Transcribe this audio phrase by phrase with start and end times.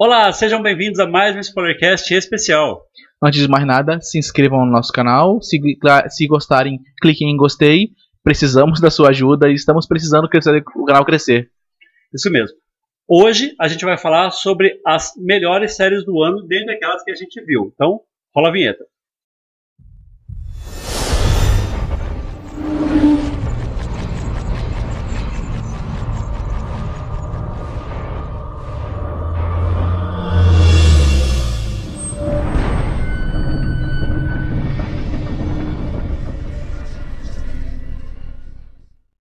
[0.00, 2.86] Olá, sejam bem-vindos a mais um Spoilercast especial.
[3.20, 5.42] Antes de mais nada, se inscrevam no nosso canal.
[5.42, 5.60] Se,
[6.08, 7.88] se gostarem, cliquem em gostei.
[8.22, 11.50] Precisamos da sua ajuda e estamos precisando crescer, o canal crescer.
[12.14, 12.56] Isso mesmo.
[13.08, 17.16] Hoje a gente vai falar sobre as melhores séries do ano, dentre aquelas que a
[17.16, 17.72] gente viu.
[17.74, 18.00] Então,
[18.32, 18.84] rola a vinheta.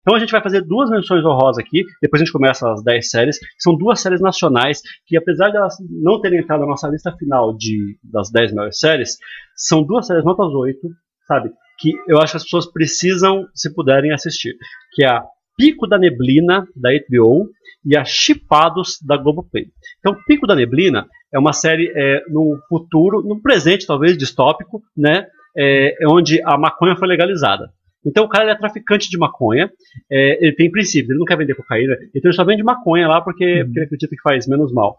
[0.07, 3.11] Então a gente vai fazer duas menções honrosas aqui, depois a gente começa as 10
[3.11, 3.39] séries.
[3.59, 7.53] São duas séries nacionais que, apesar de elas não terem entrado na nossa lista final
[7.57, 9.17] de, das 10 melhores séries,
[9.57, 10.79] são duas séries notas 8,
[11.27, 11.51] sabe?
[11.81, 14.55] Que eu acho que as pessoas precisam, se puderem, assistir.
[14.95, 15.25] Que é a
[15.57, 17.49] Pico da Neblina, da HBO,
[17.85, 19.67] e a Chipados, da Globoplay.
[19.99, 25.27] Então, Pico da Neblina é uma série é, no futuro, no presente talvez, distópico, né?
[25.59, 27.73] É, onde a maconha foi legalizada.
[28.07, 29.71] Então o cara é traficante de maconha,
[30.11, 33.21] é, ele tem princípios, ele não quer vender cocaína, então ele só vende maconha lá
[33.21, 33.65] porque, uhum.
[33.65, 34.97] porque ele acredita que faz menos mal.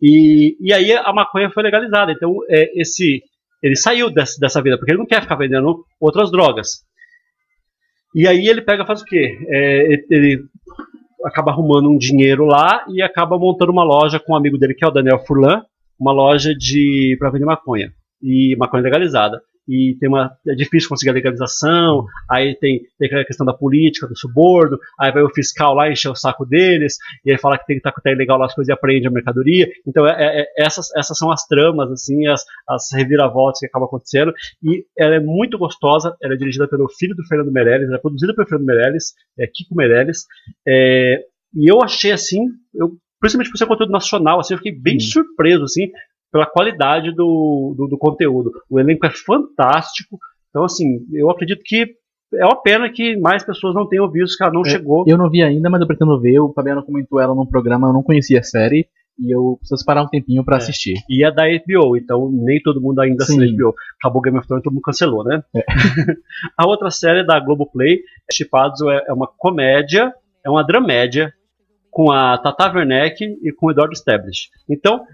[0.00, 3.22] E, e aí a maconha foi legalizada, então é, esse
[3.62, 6.84] ele saiu dessa, dessa vida, porque ele não quer ficar vendendo outras drogas.
[8.14, 9.36] E aí ele pega faz o quê?
[9.48, 10.44] É, ele, ele
[11.24, 14.84] acaba arrumando um dinheiro lá e acaba montando uma loja com um amigo dele, que
[14.84, 15.62] é o Daniel Furlan,
[15.98, 17.90] uma loja de para vender maconha
[18.22, 23.24] e maconha legalizada e tem uma é difícil conseguir a legalização, aí tem, tem a
[23.24, 27.32] questão da política, do suborno, aí vai o fiscal lá encher o saco deles, e
[27.32, 29.68] aí fala que tem que estar tá, tá ilegal as coisas e apreende a mercadoria.
[29.86, 33.86] Então é, é, é, essas, essas são as tramas, assim, as, as reviravoltas que acabam
[33.86, 37.96] acontecendo, e ela é muito gostosa, ela é dirigida pelo filho do Fernando Meirelles, ela
[37.96, 40.24] é produzida pelo Fernando Meirelles, é Kiko Meirelles,
[40.66, 41.20] é,
[41.56, 42.40] e eu achei assim,
[42.74, 45.90] eu, principalmente por ser conteúdo nacional, assim, eu fiquei bem surpreso, assim,
[46.34, 48.50] pela qualidade do, do, do, conteúdo.
[48.68, 50.18] O elenco é fantástico.
[50.50, 51.94] Então, assim, eu acredito que
[52.34, 55.04] é uma pena que mais pessoas não tenham visto, que ela não é, chegou.
[55.06, 56.40] Eu não vi ainda, mas eu pretendo ver.
[56.40, 58.88] O Fabiano comentou ela num programa, eu não conhecia a série.
[59.16, 60.58] E eu preciso parar um tempinho para é.
[60.58, 60.94] assistir.
[61.08, 63.72] E é da HBO, então nem todo mundo ainda assiste HBO.
[64.00, 65.40] Acabou Game of Thrones, todo mundo cancelou, né?
[65.54, 65.64] É.
[66.58, 70.12] a outra série da Globoplay, Chipados, é, é uma comédia,
[70.44, 71.32] é uma dramédia,
[71.92, 74.48] com a Tata Werneck e com o Eduardo Stablish.
[74.68, 75.06] Então,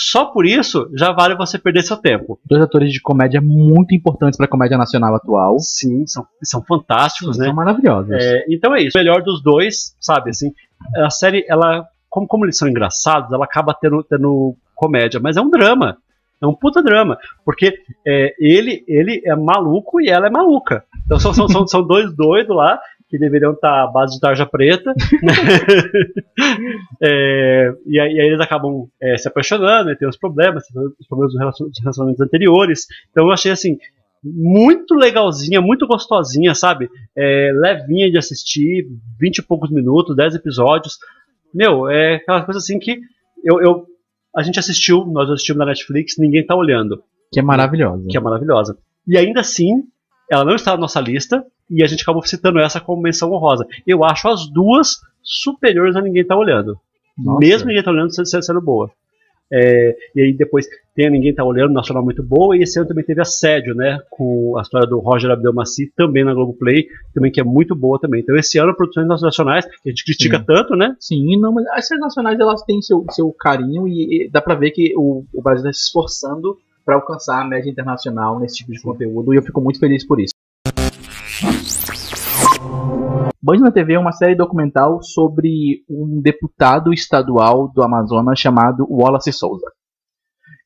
[0.00, 2.38] só por isso já vale você perder seu tempo.
[2.46, 5.58] Dois atores de comédia muito importantes para a comédia nacional atual.
[5.58, 7.46] Sim, são, são fantásticos, Sim, né?
[7.48, 8.12] São maravilhosos.
[8.12, 8.96] É, então é isso.
[8.96, 10.30] O melhor dos dois, sabe?
[10.30, 10.52] Assim,
[10.98, 15.40] a série, ela, como, como eles são engraçados, ela acaba tendo, tendo comédia, mas é
[15.40, 15.96] um drama.
[16.40, 17.18] É um puta drama.
[17.44, 17.76] Porque
[18.06, 20.84] é, ele, ele é maluco e ela é maluca.
[21.06, 24.44] Então são, são, são, são dois doidos lá que deveriam estar à base de tarja
[24.44, 24.92] preta.
[25.22, 25.32] Né?
[27.02, 30.64] é, e, aí, e, aí, eles acabam é, se apaixonando, e tem os problemas,
[31.00, 32.86] os problemas dos relacionamentos anteriores.
[33.10, 33.78] Então eu achei assim,
[34.22, 36.88] muito legalzinha, muito gostosinha, sabe?
[37.16, 38.86] É, levinha de assistir,
[39.18, 40.98] vinte e poucos minutos, dez episódios.
[41.54, 43.00] Meu, é aquela coisa assim que
[43.42, 43.86] eu, eu,
[44.36, 47.02] a gente assistiu, nós assistimos na Netflix, ninguém tá olhando.
[47.32, 48.06] Que é maravilhosa.
[48.08, 48.78] Que é maravilhosa.
[49.06, 49.84] E ainda assim,
[50.30, 53.66] ela não está na nossa lista, e a gente acabou citando essa como menção honrosa.
[53.86, 56.78] Eu acho as duas superiores a Ninguém Tá Olhando.
[57.16, 57.38] Nossa.
[57.38, 58.90] Mesmo Ninguém Tá Olhando sendo, sendo boa.
[59.50, 62.88] É, e aí depois tem a Ninguém Tá Olhando, nacional muito boa, e esse ano
[62.88, 67.40] também teve Assédio, né, com a história do Roger Abdelmaci, também na Globoplay, também que
[67.40, 68.20] é muito boa também.
[68.20, 70.44] Então esse ano, produções nacionais, que a gente critica Sim.
[70.44, 70.94] tanto, né?
[71.00, 74.54] Sim, não, mas as séries nacionais elas têm seu, seu carinho e, e dá pra
[74.54, 78.72] ver que o, o Brasil está se esforçando para alcançar a média internacional nesse tipo
[78.72, 80.32] de conteúdo, e eu fico muito feliz por isso.
[83.40, 89.32] Band na TV é uma série documental sobre um deputado estadual do Amazonas chamado Wallace
[89.32, 89.70] Souza.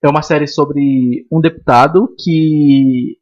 [0.03, 3.19] É uma série sobre um deputado que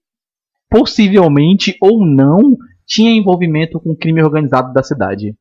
[0.71, 2.57] possivelmente ou não
[2.87, 5.37] tinha envolvimento com o crime organizado da cidade.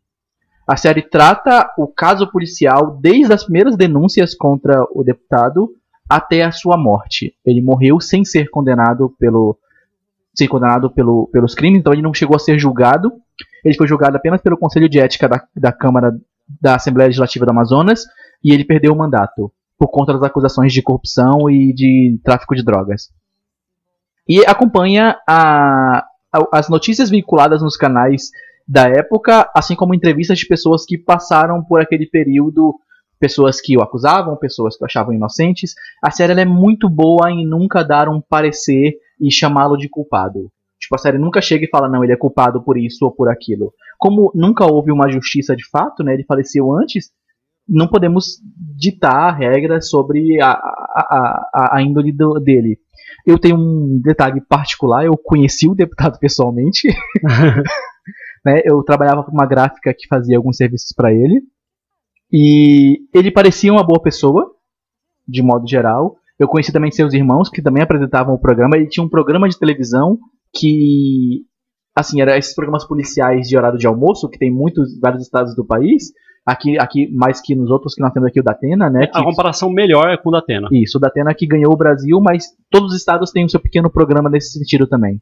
[0.68, 5.70] A série trata o caso policial desde as primeiras denúncias contra o deputado
[6.10, 7.36] até a sua morte.
[7.46, 9.58] Ele morreu sem ser condenado pelo
[10.34, 13.12] ser condenado pelo, pelos crimes, então ele não chegou a ser julgado.
[13.64, 16.12] Ele foi julgado apenas pelo Conselho de Ética da, da Câmara
[16.62, 18.06] da Assembleia Legislativa do Amazonas
[18.44, 22.64] e ele perdeu o mandato por conta das acusações de corrupção e de tráfico de
[22.64, 23.10] drogas.
[24.28, 28.30] E acompanha a, a, as notícias vinculadas nos canais
[28.68, 32.76] da época, assim como entrevistas de pessoas que passaram por aquele período,
[33.20, 35.74] pessoas que o acusavam, pessoas que o achavam inocentes.
[36.04, 40.52] A série é muito boa em nunca dar um parecer e chamá-lo de culpado.
[40.90, 43.30] Tipo, a série nunca chega e fala, não, ele é culpado por isso ou por
[43.30, 43.72] aquilo.
[44.00, 46.16] Como nunca houve uma justiça de fato, né?
[46.16, 47.12] Ele faleceu antes,
[47.68, 48.42] não podemos
[48.76, 52.80] ditar regras sobre a, a, a, a índole do, dele.
[53.24, 56.88] Eu tenho um detalhe particular, eu conheci o deputado pessoalmente.
[58.44, 61.44] né, eu trabalhava com uma gráfica que fazia alguns serviços para ele.
[62.34, 64.52] E ele parecia uma boa pessoa,
[65.28, 66.16] de modo geral.
[66.40, 68.76] Eu conheci também seus irmãos, que também apresentavam o programa.
[68.76, 70.18] Ele tinha um programa de televisão
[70.54, 71.44] que,
[71.96, 75.66] assim, era esses programas policiais de horário de almoço, que tem muitos, vários estados do
[75.66, 76.12] país.
[76.46, 79.08] Aqui, aqui mais que nos outros que nós temos aqui o Datena, né?
[79.14, 80.68] A comparação melhor é com o Datena.
[80.72, 83.90] Isso, o Datena que ganhou o Brasil, mas todos os estados têm o seu pequeno
[83.90, 85.22] programa nesse sentido também.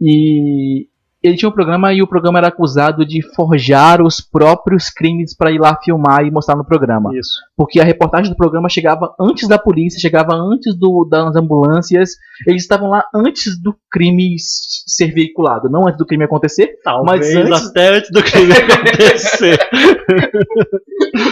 [0.00, 0.88] E
[1.22, 5.50] ele tinha um programa e o programa era acusado de forjar os próprios crimes para
[5.50, 7.10] ir lá filmar e mostrar no programa.
[7.16, 7.40] Isso.
[7.56, 12.10] Porque a reportagem do programa chegava antes da polícia, chegava antes do, das ambulâncias.
[12.46, 17.36] Eles estavam lá antes do crime ser veiculado, não antes do crime acontecer, Talvez mas
[17.36, 19.58] antes, até antes do crime acontecer.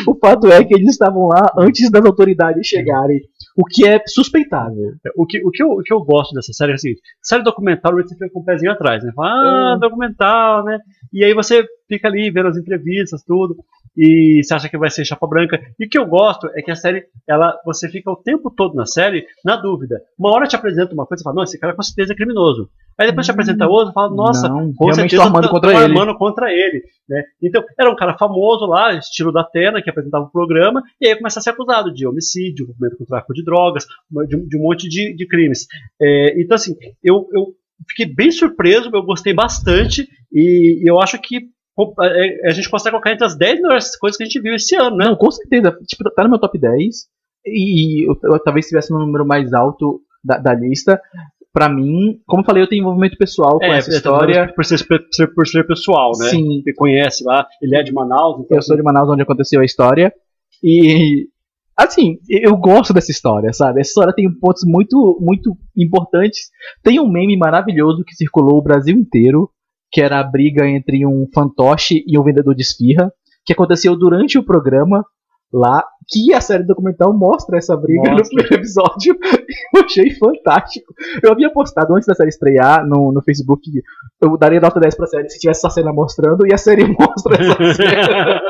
[0.08, 3.20] o fato é que eles estavam lá antes das autoridades chegarem,
[3.56, 4.94] o que é suspeitável.
[5.16, 7.42] o, que, o, que eu, o que eu gosto dessa série é o seguinte: série
[7.42, 9.10] documental, você fica com o pezinho atrás, né?
[9.14, 10.78] Fala, ah, documental, né?
[11.12, 13.56] E aí você fica ali vendo as entrevistas, tudo,
[13.96, 15.60] e você acha que vai ser chapa branca.
[15.78, 18.74] E o que eu gosto é que a série, ela, você fica o tempo todo
[18.74, 20.00] na série na dúvida.
[20.18, 22.68] Uma hora te apresenta uma coisa e fala, não, esse cara com certeza é criminoso.
[22.98, 25.72] Aí depois te apresenta outro e fala, nossa, Não, com certeza tô armando tá- contra
[25.72, 25.84] tá ele.
[25.84, 26.82] armando contra ele.
[27.08, 27.22] Né?
[27.42, 31.16] Então, era um cara famoso lá, estilo da Atena, que apresentava o programa, e aí
[31.16, 33.86] começa a ser acusado de homicídio, envolvimento com tráfico de drogas,
[34.28, 35.66] de, de um monte de, de crimes.
[36.00, 37.54] É, então, assim, eu, eu
[37.88, 41.48] fiquei bem surpreso, eu gostei bastante, e, eu acho que
[42.44, 44.96] a gente consegue colocar entre as 10 melhores coisas que a gente viu esse ano,
[44.96, 45.04] né?
[45.06, 45.76] Não, com certeza.
[45.86, 47.06] Tipo, tá no meu top 10.
[47.46, 51.00] E eu, eu talvez estivesse no número mais alto da, da lista.
[51.52, 54.52] Pra mim, como eu falei, eu tenho envolvimento pessoal com essa história.
[54.54, 56.28] Por ser, por ser- por ser pessoal, né?
[56.30, 59.60] Sim, Você conhece lá, ele é de Manaus, então eu sou de Manaus, onde aconteceu
[59.60, 60.12] a história.
[60.62, 61.28] E.
[61.78, 63.80] Assim, eu gosto dessa história, sabe?
[63.80, 66.48] Essa história tem pontos muito, muito importantes.
[66.82, 69.50] Tem um meme maravilhoso que circulou o Brasil inteiro,
[69.90, 73.10] que era a briga entre um fantoche e um vendedor de esfirra,
[73.44, 75.04] que aconteceu durante o programa
[75.52, 79.16] lá, que a série documental mostra essa briga no primeiro episódio.
[79.74, 80.92] Eu achei fantástico.
[81.22, 83.62] Eu havia postado antes da série estrear no, no Facebook,
[84.20, 87.36] eu daria nota 10 pra série se tivesse essa cena mostrando, e a série mostra
[87.36, 88.40] essa cena.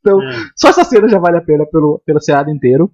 [0.00, 0.32] Então, É.
[0.56, 2.90] só essa cena já vale a pena pelo, pelo seriado inteiro.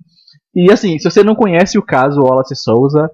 [0.55, 3.11] E assim, se você não conhece o caso Wallace Souza,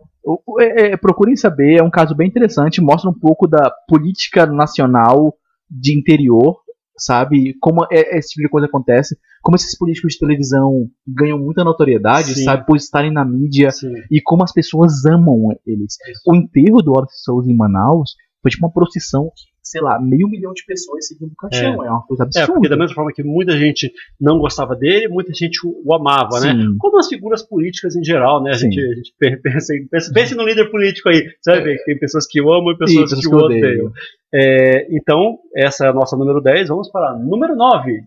[0.61, 5.35] é- é, procurem saber, é um caso bem interessante, mostra um pouco da política nacional
[5.71, 6.59] de interior,
[6.97, 7.55] sabe?
[7.61, 12.35] Como é- esse tipo de coisa acontece, como esses políticos de televisão ganham muita notoriedade,
[12.35, 12.45] Sim.
[12.45, 12.67] sabe?
[12.67, 13.93] Por estarem na mídia Sim.
[14.11, 15.97] e como as pessoas amam eles.
[16.27, 19.31] O enterro do Wallace Souza em Manaus foi tipo uma procissão,
[19.71, 21.85] sei lá, meio milhão de pessoas seguindo o caixão.
[21.85, 22.53] É, uma coisa É, absurda.
[22.53, 26.41] porque da mesma forma que muita gente não gostava dele, muita gente o o amava,
[26.41, 26.53] né?
[26.53, 26.77] Sim.
[26.79, 28.51] Como as figuras políticas em geral, né?
[28.51, 31.85] A gente, a gente pe- pensa, em- pensa, pense no líder político aí, ver que
[31.85, 33.61] tem pessoas que o amam e pessoas Sim, que o que odeiam.
[33.87, 33.93] odeiam.
[34.33, 38.03] É, então, essa é a nossa número 10, vamos para a número 9.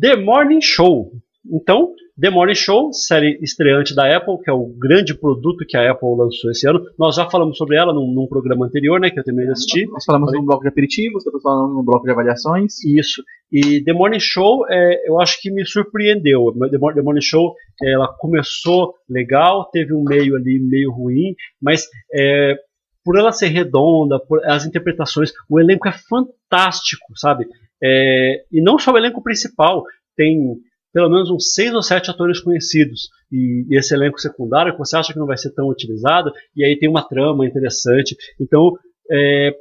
[0.00, 1.12] The Morning Show.
[1.48, 5.90] Então, The Morning Show, série estreante da Apple, que é o grande produto que a
[5.90, 6.82] Apple lançou esse ano.
[6.98, 9.86] Nós já falamos sobre ela num, num programa anterior, né, que eu terminei de assistir.
[9.88, 12.84] Nós falamos num bloco de aperitivos, estamos falando num bloco de avaliações.
[12.84, 13.22] Isso.
[13.50, 16.52] E The Morning Show, é, eu acho que me surpreendeu.
[16.70, 21.86] The Mor- The Morning Show, ela começou legal, teve um meio ali meio ruim, mas
[22.14, 22.54] é,
[23.02, 27.46] por ela ser redonda, por as interpretações, o elenco é fantástico, sabe?
[27.82, 29.82] É, e não só o elenco principal,
[30.14, 30.58] tem
[30.92, 33.08] pelo menos uns seis ou sete atores conhecidos.
[33.30, 36.64] E, e esse elenco secundário que você acha que não vai ser tão utilizado, e
[36.64, 38.16] aí tem uma trama interessante.
[38.40, 38.76] Então,
[39.10, 39.54] é,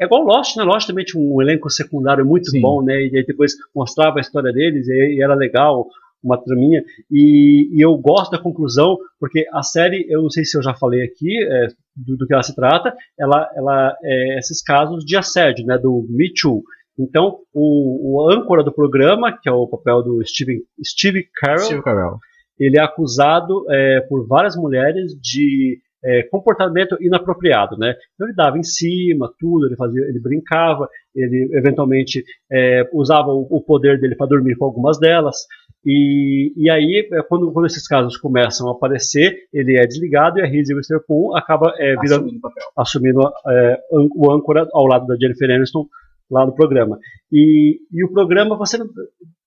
[0.00, 0.64] é igual Lost, né?
[0.64, 2.60] Lost também tinha um elenco secundário muito Sim.
[2.60, 2.94] bom, né?
[2.94, 5.86] E aí depois mostrava a história deles, e, e era legal,
[6.22, 6.82] uma traminha.
[7.10, 10.74] E, e eu gosto da conclusão, porque a série, eu não sei se eu já
[10.74, 15.16] falei aqui é, do, do que ela se trata, ela, ela é esses casos de
[15.16, 15.78] assédio, né?
[15.78, 16.62] Do Me Too.
[16.98, 21.82] Então, o, o âncora do programa, que é o papel do Steve, Steve Carell, Steve
[21.82, 22.18] Carell.
[22.58, 27.94] ele é acusado é, por várias mulheres de é, comportamento inapropriado, né?
[28.14, 33.46] Então ele dava em cima, tudo, ele fazia, ele brincava, ele eventualmente é, usava o,
[33.50, 35.36] o poder dele para dormir com algumas delas.
[35.84, 40.42] E, e aí, é, quando, quando esses casos começam a aparecer, ele é desligado e
[40.42, 42.28] a Reese Witherspoon acaba é, virando,
[42.76, 45.86] Assumindo assumindo é, o âncora ao lado da Jennifer Aniston
[46.30, 46.98] lá no programa.
[47.32, 48.86] E, e o programa você não,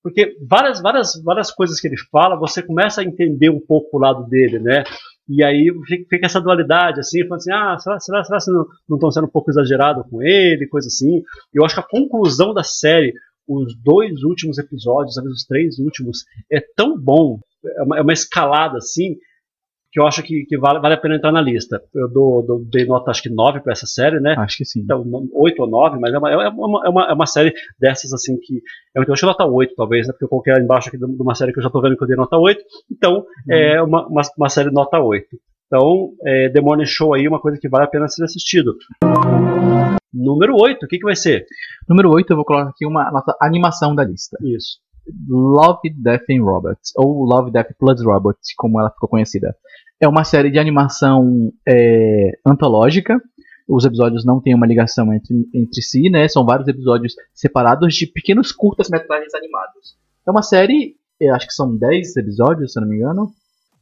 [0.04, 4.00] porque várias várias várias coisas que ele fala você começa a entender um pouco o
[4.00, 4.84] lado dele, né?
[5.30, 8.52] E aí fica, essa dualidade assim, falando assim, ah, será, será, será que
[8.90, 11.22] não estão sendo um pouco exagerado com ele, coisa assim.
[11.54, 13.14] Eu acho que a conclusão da série
[13.48, 18.14] os dois últimos episódios, talvez os três últimos, é tão bom, é uma, é uma
[18.14, 19.18] escalada assim,
[19.92, 21.82] que eu acho que, que vale, vale, a pena entrar na lista.
[21.94, 24.36] Eu dou, dou dei nota acho que 9 para essa série, né?
[24.38, 24.80] Acho que sim.
[24.80, 28.14] Então, 8 ou 9, mas é uma, é uma, é uma, é uma série dessas
[28.14, 28.62] assim que.
[28.96, 30.14] Eu acho que nota 8, talvez, né?
[30.14, 32.08] Porque eu coloquei embaixo aqui de uma série que eu já tô vendo que eu
[32.08, 32.64] dei nota 8.
[32.90, 33.54] Então, uhum.
[33.54, 35.28] é uma, uma, uma, série nota 8.
[35.68, 38.76] Então, é, The Morning Show aí é uma coisa que vale a pena ser assistido.
[40.14, 41.46] Número 8, o que, que vai ser?
[41.88, 44.38] Número 8, eu vou colocar aqui uma nossa animação da lista.
[44.42, 44.80] Isso.
[45.28, 49.56] Love, Death and Robots, ou Love, Death Plus Robots, como ela ficou conhecida.
[50.00, 53.22] É uma série de animação é, antológica.
[53.68, 56.28] Os episódios não têm uma ligação entre, entre si, né?
[56.28, 59.96] São vários episódios separados de pequenos curtas-metragens animados.
[60.28, 60.96] É uma série,
[61.34, 63.32] acho que são 10 episódios, se eu não me engano.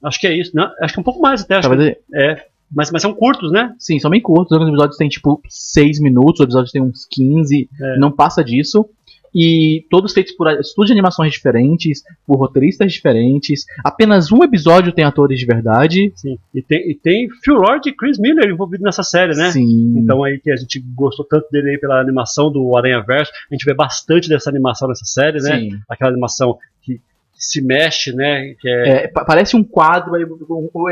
[0.03, 0.69] Acho que é isso, não?
[0.81, 1.55] Acho que é um pouco mais até.
[1.55, 3.73] Acho que, é, mas, mas são curtos, né?
[3.79, 4.51] Sim, são bem curtos.
[4.51, 7.97] Alguns episódios têm tipo 6 minutos, outros episódios têm uns 15, é.
[7.97, 8.87] não passa disso
[9.33, 13.65] e todos feitos por estúdios de animações diferentes, por roteiristas diferentes.
[13.83, 16.11] Apenas um episódio tem atores de verdade.
[16.15, 16.37] Sim.
[16.53, 19.51] E tem, e tem Phil Lord e Chris Miller envolvidos nessa série, né?
[19.51, 19.93] Sim.
[19.97, 23.53] Então aí que a gente gostou tanto dele aí pela animação do Aranha Verso, a
[23.53, 25.59] gente vê bastante dessa animação nessa série, né?
[25.59, 25.79] Sim.
[25.89, 26.99] Aquela animação que
[27.39, 28.53] se mexe, né?
[28.65, 28.89] É...
[28.89, 30.25] É, parece um quadro, ele,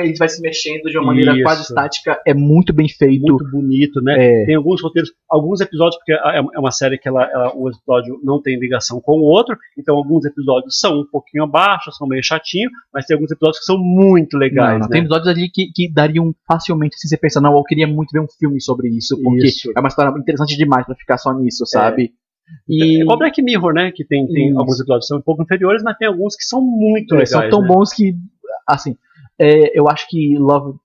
[0.02, 1.44] ele vai se mexendo de uma maneira Isso.
[1.44, 3.22] quase estática, é muito bem feito.
[3.22, 4.44] Muito bonito, né?
[4.44, 4.46] É.
[4.46, 8.20] Tem alguns roteiros, alguns episódios, porque é, é uma série que ela, ela, um episódio
[8.24, 12.24] não tem ligação com o outro, então alguns episódios são um pouquinho abaixo, são meio
[12.24, 14.74] chatinho, mas tem alguns episódios que são muito legais.
[14.74, 14.92] Não, não, né?
[14.92, 18.22] Tem episódios ali que, que dariam facilmente, se você pensar, não, eu queria muito ver
[18.22, 19.72] um filme sobre isso, porque isso.
[19.76, 22.14] é uma história interessante demais para ficar só nisso, sabe?
[22.68, 23.00] E...
[23.00, 23.92] É igual Black Mirror, né?
[23.92, 26.62] Que tem, tem alguns episódios que são um pouco inferiores, mas tem alguns que são
[26.62, 27.30] muito é, legais.
[27.30, 27.68] São tão né?
[27.68, 28.14] bons que,
[28.68, 28.96] assim,
[29.40, 30.78] é, eu acho que Love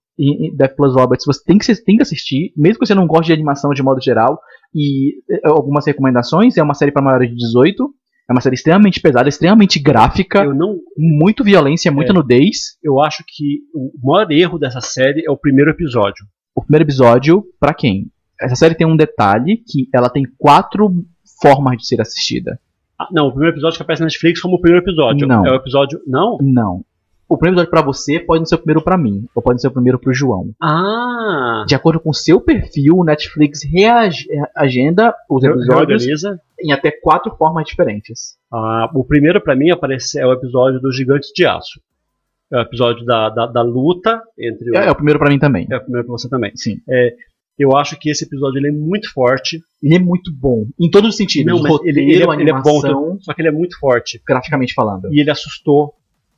[0.54, 3.32] Death Plus Robots você tem que, tem que assistir, mesmo que você não goste de
[3.32, 4.38] animação de modo geral.
[4.74, 7.92] E é, algumas recomendações: é uma série para maiores de 18.
[8.28, 12.76] É uma série extremamente pesada, extremamente gráfica, não, muito violência, muita é, nudez.
[12.82, 16.24] Eu acho que o maior erro dessa série é o primeiro episódio.
[16.54, 18.06] O primeiro episódio, para quem?
[18.40, 21.04] Essa série tem um detalhe que ela tem quatro
[21.42, 22.58] formas de ser assistida.
[22.98, 25.26] Ah, não, o primeiro episódio que aparece na Netflix como o primeiro episódio.
[25.26, 25.44] Não.
[25.44, 26.00] É o episódio.
[26.06, 26.38] Não?
[26.40, 26.84] Não.
[27.28, 29.68] O primeiro episódio para você pode não ser o primeiro para mim, ou pode ser
[29.68, 30.50] o primeiro pro João.
[30.60, 31.64] Ah!
[31.66, 36.04] De acordo com o seu perfil, o Netflix reagenda os episódios
[36.60, 38.36] em até quatro formas diferentes.
[38.52, 41.80] Ah, o primeiro para mim aparece, é o episódio dos Gigantes de Aço.
[42.52, 44.70] É o episódio da, da, da luta entre.
[44.70, 44.76] O...
[44.76, 45.66] É, é, o primeiro para mim também.
[45.70, 46.52] É o primeiro pra você também.
[46.54, 46.82] Sim.
[46.86, 47.16] É,
[47.58, 49.62] eu acho que esse episódio ele é muito forte.
[49.82, 50.66] Ele é muito bom.
[50.80, 51.52] Em todos os sentidos.
[51.52, 54.20] Não, roteiro, ele, ele, é, ele, é, bom, só que ele é muito forte.
[54.26, 55.12] Graficamente falando.
[55.12, 55.94] E ele assustou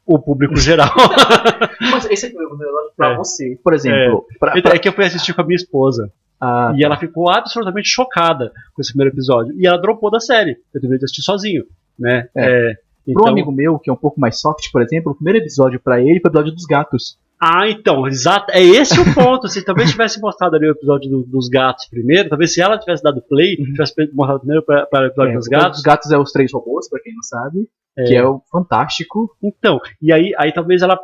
[0.06, 0.90] o público geral.
[1.80, 3.16] Mas esse é o pra é.
[3.16, 3.58] você.
[3.62, 4.26] Por exemplo.
[4.30, 4.38] É.
[4.38, 4.74] Pra, pra...
[4.74, 6.10] é que eu fui assistir com a minha esposa.
[6.40, 6.86] Ah, e tá.
[6.86, 9.54] ela ficou absolutamente chocada com esse primeiro episódio.
[9.58, 10.56] E ela dropou da série.
[10.74, 11.64] Eu deveria assistir sozinho.
[11.98, 12.28] Né?
[12.36, 12.70] É.
[12.70, 12.74] É,
[13.06, 13.24] então...
[13.24, 16.00] Um amigo meu, que é um pouco mais soft, por exemplo, o primeiro episódio para
[16.00, 17.18] ele foi o episódio dos gatos.
[17.40, 18.50] Ah, então, exato.
[18.52, 19.48] É esse o ponto.
[19.48, 23.02] se talvez tivesse mostrado ali o episódio do, dos gatos primeiro, talvez se ela tivesse
[23.02, 23.72] dado play, uhum.
[23.72, 25.78] tivesse mostrado primeiro para o episódio é, dos gatos.
[25.78, 28.04] Os gatos é os três robôs, para quem não sabe, é.
[28.04, 29.30] que é o fantástico.
[29.42, 30.98] Então, e aí, aí talvez ela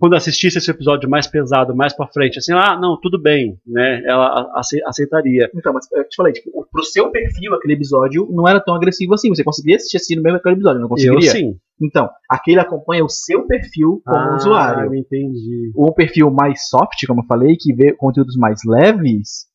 [0.00, 4.02] quando assistisse esse episódio mais pesado, mais pra frente, assim, ah, não, tudo bem, né?
[4.06, 4.50] Ela
[4.86, 5.50] aceitaria.
[5.54, 9.12] Então, mas eu te falei, tipo, pro seu perfil, aquele episódio não era tão agressivo
[9.12, 9.28] assim.
[9.28, 11.28] Você conseguia assistir assim no mesmo aquele episódio, não conseguiria?
[11.28, 11.56] Eu sim.
[11.82, 14.94] Então, aquele acompanha o seu perfil como ah, usuário.
[14.94, 15.70] entendi.
[15.74, 19.49] O perfil mais soft, como eu falei, que vê conteúdos mais leves,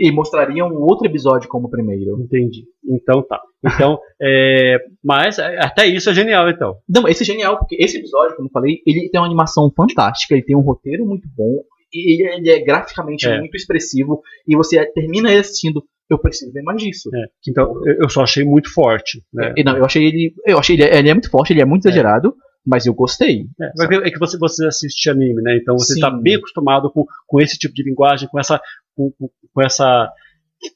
[0.00, 2.18] e mostrariam um outro episódio como o primeiro.
[2.22, 2.64] Entendi.
[2.82, 3.38] Então tá.
[3.62, 6.76] Então, é, mas é, até isso é genial, então.
[6.88, 10.34] Não, esse é genial, porque esse episódio, como eu falei, ele tem uma animação fantástica,
[10.34, 13.38] ele tem um roteiro muito bom, e ele é graficamente é.
[13.38, 15.84] muito expressivo, e você termina assistindo.
[16.08, 17.08] Eu preciso ver mais disso.
[17.14, 17.26] É.
[17.48, 19.22] Então, eu só achei muito forte.
[19.32, 19.54] Né?
[19.56, 20.34] É, não, eu achei ele.
[20.44, 22.34] Eu achei ele, ele é muito forte, ele é muito exagerado
[22.66, 23.46] mas eu gostei.
[23.60, 25.56] É, é que você, você assiste anime, né?
[25.56, 28.60] Então você está bem acostumado com, com esse tipo de linguagem, com essa.
[28.94, 29.12] Com,
[29.52, 30.12] com essa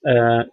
[0.07, 0.47] é,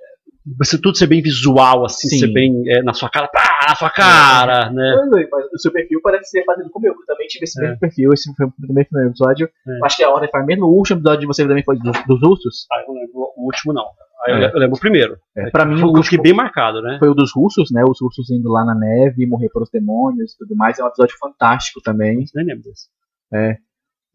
[0.58, 2.20] você tudo ser bem visual, assim, Sim.
[2.20, 4.74] ser bem é, na sua cara, pá, na sua cara, é.
[4.74, 5.28] né?
[5.32, 6.94] Mas o seu perfil parece ser parecido com o meu.
[6.94, 7.64] Eu também tive esse é.
[7.64, 9.48] mesmo perfil, esse foi o primeiro episódio.
[9.68, 9.86] É.
[9.86, 10.66] Acho que a ordem foi mesmo.
[10.66, 12.66] O último episódio de você também foi dos, dos ursos?
[12.72, 13.86] Ah, eu não lembro o último, não.
[14.24, 15.18] Ah, eu, lembro o primeiro.
[15.36, 16.98] É, pra mim, foi, o último, bem marcado, né?
[17.00, 17.84] Foi o dos russos, né?
[17.84, 20.78] Os russos indo lá na neve, morrer pelos demônios e tudo mais.
[20.78, 22.24] É um episódio fantástico também.
[22.36, 22.88] Nem lembro desse.
[23.34, 23.58] É.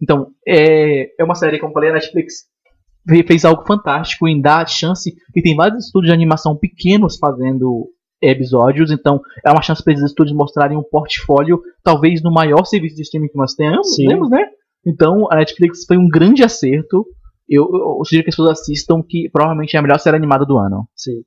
[0.01, 2.45] Então, é, é uma série, como eu falei, a Netflix
[3.27, 5.15] fez algo fantástico em dar chance.
[5.35, 10.07] E tem vários estúdios de animação pequenos fazendo episódios, então é uma chance para esses
[10.07, 14.47] estúdios mostrarem um portfólio, talvez no maior serviço de streaming que nós temos, temos né?
[14.87, 17.05] Então a Netflix foi um grande acerto.
[17.49, 20.59] Eu, eu, sugiro que as pessoas assistam, que provavelmente é a melhor série animada do
[20.59, 20.89] ano.
[20.95, 21.23] Sim.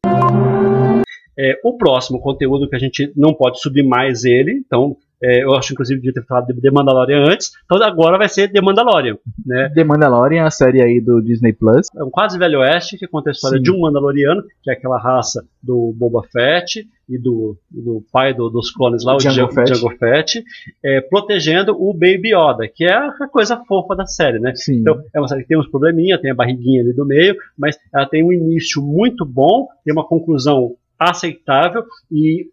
[1.38, 5.54] É, o próximo conteúdo que a gente não pode subir mais ele, então é, eu
[5.54, 7.52] acho, inclusive, de ter falado de The Mandalorian antes.
[7.66, 9.18] Então agora vai ser The Mandalorian.
[9.46, 9.70] Né?
[9.76, 11.88] The Mandalorian, a série aí do Disney Plus.
[11.96, 13.64] É um quase velho oeste que conta a história Sim.
[13.64, 18.50] de um Mandaloriano, que é aquela raça do Boba Fett e do, do pai do,
[18.50, 20.44] dos clones lá, o Django, Fett, Django Fett
[20.86, 24.54] é, protegendo o Baby Yoda, que é a coisa fofa da série, né?
[24.56, 24.82] Sim.
[24.82, 27.78] Então é uma série que tem uns probleminha, tem a barriguinha ali do meio, mas
[27.94, 32.48] ela tem um início muito bom, tem uma conclusão aceitável e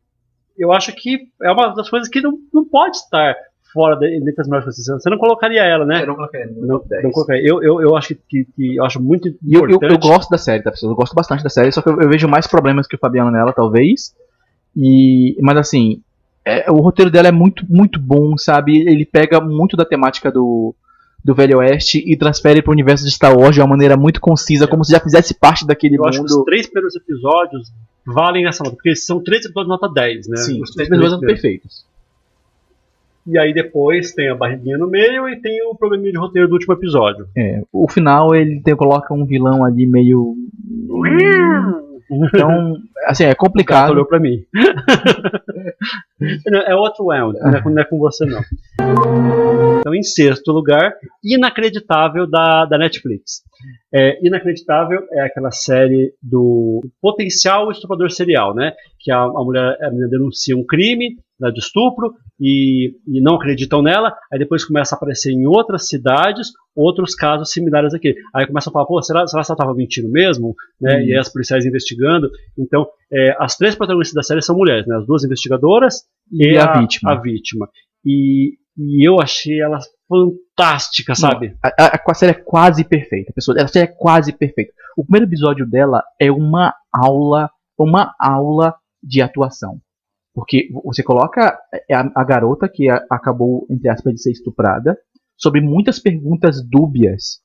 [0.58, 3.34] eu acho que é uma das coisas que não, não pode estar
[3.72, 5.02] fora de, dentre as melhores coisas.
[5.02, 6.02] Você não colocaria ela, né?
[6.02, 6.46] Eu não colocaria.
[6.46, 7.46] Não, não colocaria.
[7.46, 9.72] Eu, eu, eu acho que, que, que, eu acho muito importante.
[9.72, 10.92] Eu, eu, eu, gosto da série, tá, pessoal?
[10.92, 13.30] Eu gosto bastante da série, só que eu, eu, vejo mais problemas que o Fabiano
[13.30, 14.14] nela, talvez.
[14.74, 16.02] E, mas assim,
[16.44, 18.80] é, o roteiro dela é muito, muito bom, sabe?
[18.80, 20.74] Ele pega muito da temática do,
[21.22, 24.20] do Velho Oeste e transfere para o universo de Star Wars de uma maneira muito
[24.20, 24.68] concisa, é.
[24.68, 26.08] como se já fizesse parte daquele eu mundo.
[26.08, 27.72] Acho que os três primeiros episódios
[28.06, 30.36] valem essa nota, porque são três episódios nota 10, né?
[30.36, 31.84] Sim, os três episódios são perfeitos.
[33.26, 36.52] E aí depois tem a barriguinha no meio e tem o probleminha de roteiro do
[36.52, 37.26] último episódio.
[37.36, 40.36] É, o final ele tem, coloca um vilão ali meio.
[42.10, 43.90] Então, assim, é complicado.
[43.90, 44.44] O olhou pra mim.
[46.66, 48.40] é outro round, não é, não é com você não.
[49.80, 53.42] Então, em sexto lugar, Inacreditável da, da Netflix.
[53.92, 58.72] É, Inacreditável é aquela série do potencial estuprador serial, né?
[59.00, 63.36] Que a, a mulher a menina denuncia um crime né, de estupro e, e, não
[63.36, 68.14] acreditam nela, aí depois começa a aparecer em outras cidades outros casos similares aqui.
[68.34, 70.54] Aí começa a falar, pô, será, será que ela estava mentindo mesmo?
[70.78, 71.06] Né?
[71.06, 72.30] E aí as policiais investigando.
[72.56, 74.96] Então, é, as três protagonistas da série são mulheres, né?
[74.96, 77.12] As duas investigadoras e, e a, a, vítima.
[77.12, 77.68] A vítima.
[78.04, 81.48] E, e eu achei ela fantástica, sabe?
[81.48, 83.56] Não, a, a, a, série é quase perfeita, pessoal.
[83.58, 84.72] A série é quase perfeita.
[84.96, 89.80] O primeiro episódio dela é uma aula, uma aula de atuação.
[90.36, 94.94] Porque você coloca é, a, a garota que a, acabou, entre aspas, de ser estuprada,
[95.34, 97.40] sobre muitas perguntas dúbias.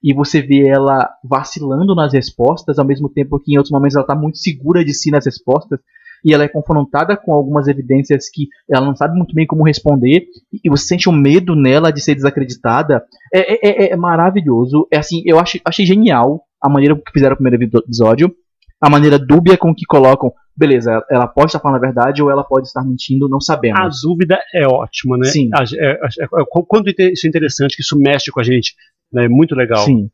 [0.00, 4.04] E você vê ela vacilando nas respostas, ao mesmo tempo que em outros momentos ela
[4.04, 5.80] está muito segura de si nas respostas
[6.24, 10.26] e ela é confrontada com algumas evidências que ela não sabe muito bem como responder,
[10.52, 13.04] e você sente um medo nela de ser desacreditada,
[13.34, 14.86] é, é, é, é maravilhoso.
[14.92, 18.32] É assim, eu achei, achei genial a maneira que fizeram o primeiro episódio,
[18.80, 22.42] a maneira dúbia com que colocam, beleza, ela pode estar falando a verdade ou ela
[22.42, 23.78] pode estar mentindo, não sabemos.
[23.78, 25.26] A dúvida é ótima, né?
[25.26, 25.50] Sim.
[25.78, 28.74] É, é, é, quando isso é interessante, que isso mexe com a gente,
[29.12, 29.26] né?
[29.26, 29.84] É muito legal.
[29.84, 30.08] Sim.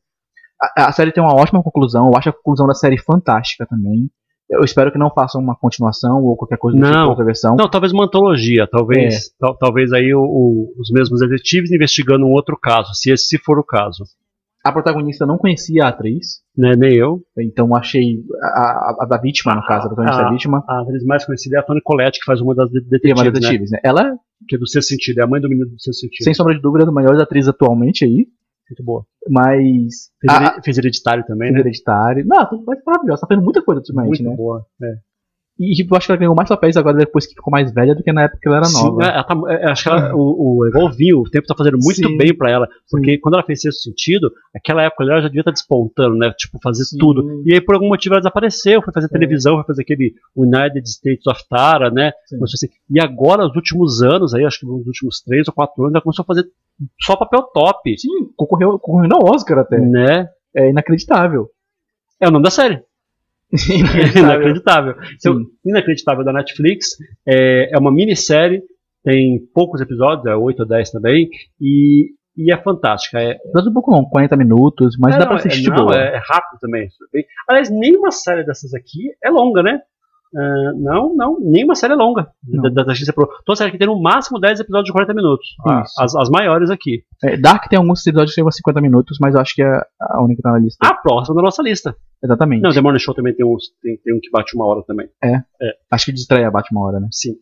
[0.61, 4.11] A, a série tem uma ótima conclusão, eu acho a conclusão da série fantástica também.
[4.51, 7.57] Eu espero que não façam uma continuação ou qualquer coisa não, tipo, outra versão.
[7.57, 9.53] Não, talvez uma antologia, talvez, é.
[9.59, 13.65] talvez aí o, o, os mesmos detetives investigando um outro caso, se esse for o
[13.65, 14.05] caso.
[14.65, 16.43] A protagonista não conhecia a atriz.
[16.57, 17.23] Né, nem eu.
[17.39, 20.63] Então achei a, a, a da vítima, no caso, a protagonista a, da vítima.
[20.69, 23.05] A atriz mais conhecida é a Toni Collette, que faz uma das detetives.
[23.05, 23.79] E uma das detetives, né?
[23.83, 23.91] né?
[23.91, 24.17] Ela.
[24.49, 26.25] Que é do seu sentido, é a mãe do menino do seu sentido.
[26.25, 28.27] Sem sombra de dúvida, é a maior atriz atualmente aí.
[28.69, 29.05] Muito boa.
[29.29, 30.11] Mas.
[30.65, 31.61] Fez, a, hereditário também, fez né?
[31.61, 32.27] hereditário.
[32.27, 33.21] Não, tudo mais maravilhosa.
[33.23, 34.37] Tá fazendo muita coisa ultimamente, Muito né?
[34.37, 34.95] boa, é.
[35.59, 38.03] E eu acho que ela ganhou mais papéis agora depois que ficou mais velha do
[38.03, 39.05] que na época que ela era Sim, nova.
[39.05, 42.17] Ela tá, é, acho que ela, o, o o tempo tá fazendo muito Sim.
[42.17, 42.69] bem para ela.
[42.91, 43.21] Porque Sim.
[43.21, 46.33] quando ela fez esse sentido, aquela época ela já devia estar tá despontando, né?
[46.37, 47.43] Tipo, fazer tudo.
[47.45, 49.11] E aí, por algum motivo, ela desapareceu, foi fazer é.
[49.11, 52.13] televisão, foi fazer aquele United States of Tara, né?
[52.43, 52.69] Assim.
[52.91, 56.03] E agora, nos últimos anos, aí, acho que nos últimos três ou quatro anos, ela
[56.03, 56.47] começou a fazer
[57.01, 57.99] só papel top.
[57.99, 59.79] Sim, concorreu, concorreu ao Oscar até.
[59.79, 60.29] Né?
[60.57, 61.49] É inacreditável.
[62.21, 62.83] É o nome da série.
[64.17, 64.95] inacreditável.
[65.15, 66.97] Então, inacreditável da Netflix.
[67.27, 68.63] É, é uma minissérie,
[69.05, 71.29] tem poucos episódios, é 8 ou 10 também,
[71.61, 73.21] e, e é fantástica.
[73.21, 75.93] É, Dá um pouco longo, 40 minutos, mas é, dá não, pra assistir é, não,
[75.93, 76.89] é, é rápido também.
[77.49, 79.81] Aliás, nenhuma série dessas aqui é longa, né?
[80.35, 83.29] Uh, não, não, nenhuma série é longa da, da, da Pro.
[83.45, 85.47] Toda série que tem no máximo 10 episódios de 40 minutos.
[85.67, 87.05] Ah, as, as maiores aqui.
[87.23, 90.23] É, Dark tem alguns episódios que tem 50 minutos, mas eu acho que é a
[90.23, 90.87] única que tá na lista.
[90.87, 91.95] A próxima da nossa lista.
[92.25, 92.63] Exatamente.
[92.63, 95.07] Não, The Morning Show também tem, uns, tem, tem um que bate uma hora também.
[95.23, 95.35] É.
[95.35, 95.75] é.
[95.91, 97.09] Acho que de estreia bate uma hora, né?
[97.11, 97.35] Sim.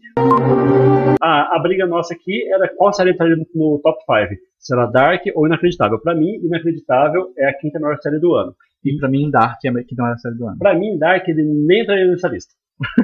[1.23, 4.41] A, a briga nossa aqui era qual série entraria no top 5.
[4.59, 6.01] Será Dark ou Inacreditável?
[6.01, 8.55] Pra mim, Inacreditável é a quinta maior série do ano.
[8.85, 10.59] E pra mim, Dark é a quinta maior série do ano.
[10.59, 12.55] Pra mim, Dark ele nem entraria nessa lista.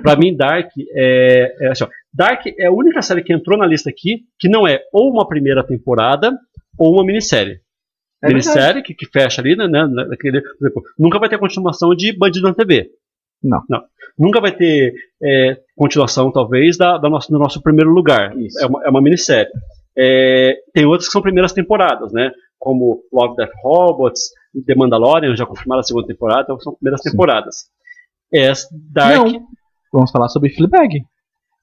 [0.02, 3.90] Pra mim, Dark é, é assim, Dark é a única série que entrou na lista
[3.90, 6.32] aqui que não é ou uma primeira temporada
[6.78, 7.60] ou uma minissérie.
[8.22, 9.66] É minissérie que, que, fecha ali, né?
[9.68, 12.90] Naquele, por exemplo, nunca vai ter continuação de Bandido na TV.
[13.42, 13.62] Não.
[13.68, 13.82] não.
[14.18, 18.36] Nunca vai ter é, continuação, talvez, da, da nosso, do nosso primeiro lugar.
[18.38, 18.58] Isso.
[18.62, 19.52] É uma, é uma minissérie.
[19.96, 22.32] É, tem outras que são primeiras temporadas, né?
[22.58, 24.30] Como Love, Death, Robots,
[24.66, 27.10] The Mandalorian, já confirmaram a segunda temporada, então são primeiras Sim.
[27.10, 27.56] temporadas.
[28.32, 28.50] É
[28.90, 29.32] Dark.
[29.32, 29.46] Não.
[29.92, 31.02] Vamos falar sobre Fleabag.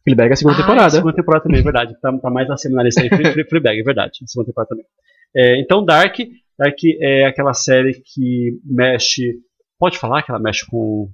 [0.04, 0.90] Fleabag é a segunda Ah, temporada.
[0.90, 1.96] Segunda temporada também, é verdade.
[2.02, 3.10] Tá, tá mais acima na lista aí.
[3.10, 4.20] Fle- Fle- Fleabag, é verdade.
[4.26, 4.86] Segunda temporada também.
[5.36, 6.16] É, então, Dark,
[6.60, 9.34] Dark é aquela série que mexe.
[9.80, 11.10] Pode falar que ela mexe com.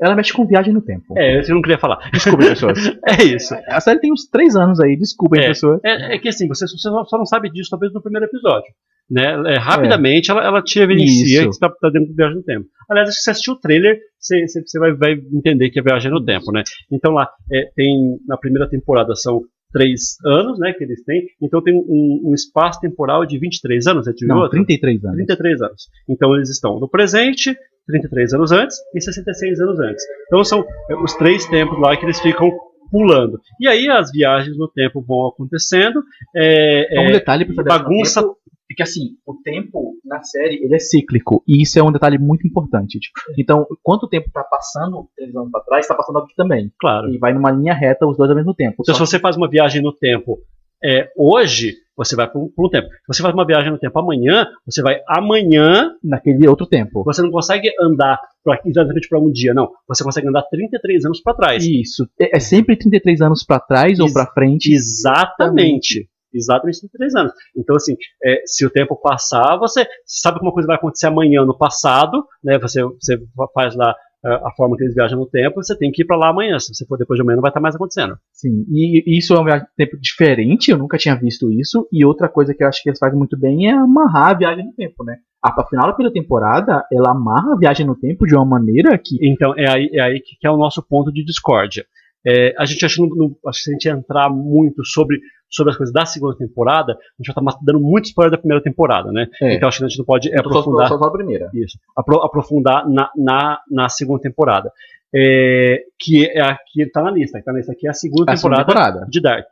[0.00, 1.16] Ela mexe com viagem no tempo.
[1.16, 2.10] É, eu não queria falar.
[2.12, 2.78] Desculpem, pessoas.
[3.06, 3.54] É isso.
[3.68, 5.48] A série tem uns três anos aí, desculpem, É.
[5.48, 5.80] pessoas.
[5.84, 8.66] É, é que assim, você, você só não sabe disso talvez no primeiro episódio.
[9.10, 9.54] Né?
[9.54, 11.50] É, rapidamente ela, ela te evidencia Isso.
[11.50, 12.66] que você está dentro de viagem no tempo.
[12.90, 16.24] Aliás, se você assistir o trailer, você, você, vai, vai entender que é viagem no
[16.24, 16.62] tempo, né?
[16.90, 19.42] Então lá é, tem na primeira temporada são
[19.74, 21.26] três anos, né, que eles têm.
[21.42, 24.52] Então tem um, um espaço temporal de 23 anos, entre Não, outro.
[24.52, 25.16] 33 anos.
[25.16, 25.88] 33 anos.
[26.08, 27.54] Então eles estão no presente,
[27.86, 30.04] 33 anos antes e 66 anos antes.
[30.26, 32.50] Então são é, os três tempos lá que eles ficam
[32.90, 33.40] pulando.
[33.60, 36.02] E aí as viagens no tempo vão acontecendo.
[36.34, 38.36] É, um é, detalhe pra bagunça- tempo
[38.70, 41.42] é que assim, o tempo na série ele é cíclico.
[41.46, 42.98] E isso é um detalhe muito importante.
[42.98, 43.14] tipo.
[43.38, 46.72] Então, quanto tempo tá passando três anos pra trás, tá passando aqui também.
[46.80, 47.12] claro.
[47.12, 48.76] E vai numa linha reta os dois ao mesmo tempo.
[48.80, 50.38] Então, se você faz uma viagem no tempo
[50.82, 52.88] é, hoje, você vai por um, um tempo.
[52.88, 55.90] Se você faz uma viagem no tempo amanhã, você vai amanhã.
[56.00, 57.02] que naquele outro tempo.
[57.04, 59.70] Você não consegue andar pra, exatamente para um dia, não.
[59.88, 61.64] Você consegue andar 33 anos para trás.
[61.64, 62.08] Isso.
[62.20, 64.72] É é sempre 33 anos pra trás ou Ex- pra frente.
[64.72, 66.08] Exatamente.
[66.32, 67.32] Exatamente 33 anos.
[67.56, 71.44] Então, assim, é, se o tempo passar, você sabe que uma coisa vai acontecer amanhã
[71.44, 72.58] no passado, né?
[72.58, 73.18] Você, você
[73.54, 76.30] faz lá a forma que eles viajam no tempo, você tem que ir para lá
[76.30, 76.58] amanhã.
[76.58, 78.16] Se você for depois de amanhã, não vai estar mais acontecendo.
[78.32, 78.64] Sim.
[78.70, 79.44] E isso é um
[79.76, 81.86] tempo diferente, eu nunca tinha visto isso.
[81.92, 84.64] E outra coisa que eu acho que eles fazem muito bem é amarrar a viagem
[84.66, 85.16] no tempo, né?
[85.42, 89.18] A final da primeira temporada, ela amarra a viagem no tempo de uma maneira que.
[89.20, 91.84] Então, é aí, é aí que é o nosso ponto de discórdia.
[92.26, 95.18] É, a gente acha que, não- acho que se a gente entrar muito sobre,
[95.50, 98.62] sobre as coisas da segunda temporada, a gente vai estar dando muito spoiler da primeira
[98.62, 99.26] temporada, né?
[99.42, 99.54] É.
[99.54, 100.88] Então acho que a gente não pode aprofundar.
[100.88, 101.50] só, só a primeira.
[101.54, 101.78] Isso.
[101.96, 104.70] Apro- aprofundar na, na, na segunda temporada.
[105.14, 107.38] É, que é a que está na lista.
[107.38, 109.10] Que tá na lista aqui é a segunda A segunda temporada, temporada.
[109.10, 109.46] de Dark.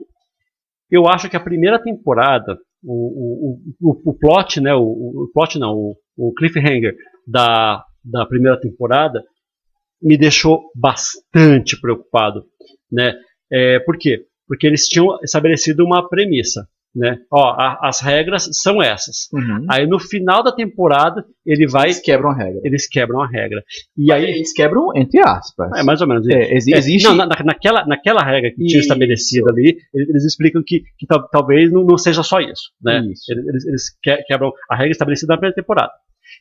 [0.90, 4.74] Eu acho que a primeira temporada, o, o, o, o plot, né?
[4.74, 6.94] O, o plot não, o, o cliffhanger
[7.26, 9.22] da, da primeira temporada
[10.02, 12.44] me deixou bastante preocupado,
[12.92, 13.14] né?
[13.50, 14.22] É, por quê?
[14.46, 17.18] Porque eles tinham estabelecido uma premissa, né?
[17.32, 19.28] Ó, a- as regras são essas.
[19.32, 19.64] Uhum.
[19.70, 22.60] Aí no final da temporada ele vai Eles quebram a regra.
[22.64, 23.62] eles quebram a regra.
[23.96, 24.24] E aí.
[24.24, 25.70] Eles quebram entre aspas.
[25.78, 26.28] É mais ou menos.
[26.28, 27.04] É, exi- É, existe.
[27.08, 31.06] não, na- na- naquela, naquela regra que tinha estabelecida ali, eles, eles explicam que, que
[31.06, 32.70] tal- talvez não, não seja só isso.
[32.82, 33.00] Né?
[33.10, 33.32] Isso.
[33.32, 35.92] Eles, eles- eles que- quebram a regra estabelecida na primeira temporada.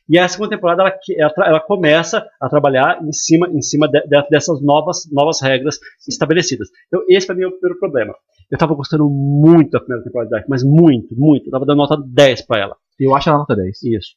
[0.08, 3.88] E a segunda temporada ela, que- ela, ela começa a trabalhar em cima, em cima
[3.88, 6.68] de- de- dessas novas, novas regras estabelecidas.
[6.88, 8.14] Então, esse para mim é o primeiro problema.
[8.50, 11.46] Eu estava gostando muito da primeira temporada de Dark, mas muito, muito.
[11.46, 12.76] Eu tava dando nota 10 para ela.
[13.00, 13.82] Eu acho a nota 10.
[13.82, 14.10] Isso.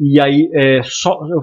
[0.00, 1.42] E aí, é, só, eu-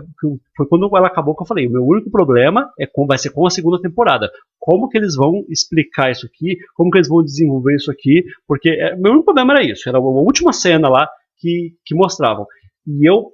[0.58, 3.30] foi quando ela acabou que eu falei: o meu único problema é com, vai ser
[3.30, 4.30] com a segunda temporada.
[4.60, 6.58] Como que eles vão explicar isso aqui?
[6.76, 8.24] Como que eles vão desenvolver isso aqui?
[8.48, 12.46] Porque é, meu único problema era isso: era a última cena lá que, que mostravam.
[12.88, 13.28] E eu,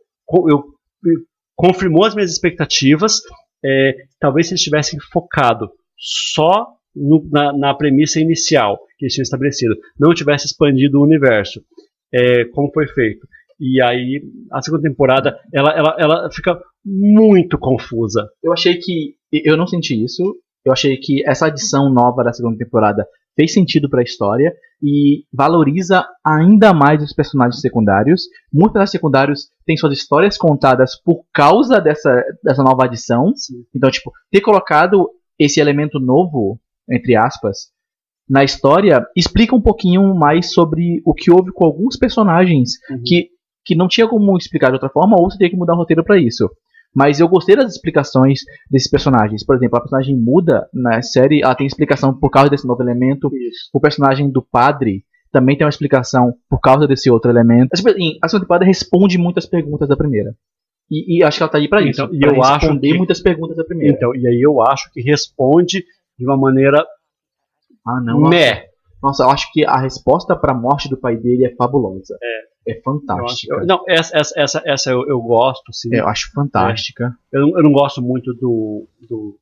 [0.50, 0.64] eu,
[1.56, 3.22] confirmou as minhas expectativas.
[3.68, 9.24] é, talvez se eles tivessem focado só no- na, na premissa inicial que eles tinham
[9.24, 11.62] estabelecido, não tivesse expandido o universo,
[12.14, 13.28] é, como foi feito.
[13.60, 18.30] E aí, a segunda temporada, ela, ela, ela fica muito confusa.
[18.44, 19.16] Eu achei que.
[19.32, 20.22] Eu não senti isso.
[20.64, 26.06] Eu achei que essa adição nova da segunda temporada fez sentido pra história e valoriza
[26.26, 28.24] ainda mais os personagens secundários.
[28.52, 33.32] Muitos personagens secundários têm suas histórias contadas por causa dessa, dessa nova adição.
[33.76, 35.10] Então, tipo, ter colocado
[35.40, 36.60] esse elemento novo,
[36.90, 37.74] entre aspas,
[38.30, 43.02] na história, explica um pouquinho mais sobre o que houve com alguns personagens Uhum.
[43.06, 43.30] que,
[43.64, 46.04] que não tinha como explicar de outra forma, ou você teria que mudar o roteiro
[46.04, 46.50] pra isso.
[46.96, 48.40] Mas eu gostei das explicações
[48.72, 49.46] desses personagens.
[49.46, 53.30] Por exemplo, a personagem muda na série, ela tem explicação por causa desse novo elemento.
[53.36, 53.70] Isso.
[53.74, 57.72] O personagem do padre também tem uma explicação por causa desse outro elemento.
[57.74, 60.34] Assim, A segunda temporada responde muitas perguntas da primeira.
[60.90, 62.02] E, e acho que ela tá aí pra isso.
[62.02, 63.94] Então, e eu acho que- muitas perguntas da primeira.
[63.94, 65.84] Então, e aí eu acho que responde
[66.18, 66.86] de uma maneira
[67.86, 68.22] ah, não.
[68.22, 68.64] meh.
[69.06, 72.18] Nossa, eu acho que a resposta pra morte do pai dele é fabulosa.
[72.22, 72.56] É.
[72.68, 73.54] É fantástica.
[73.58, 75.94] eu- não, essa, essa, essa, essa eu, eu gosto, sim.
[75.94, 77.16] É, eu acho fantástica.
[77.32, 79.38] Eu, não, eu não gosto muito do, do-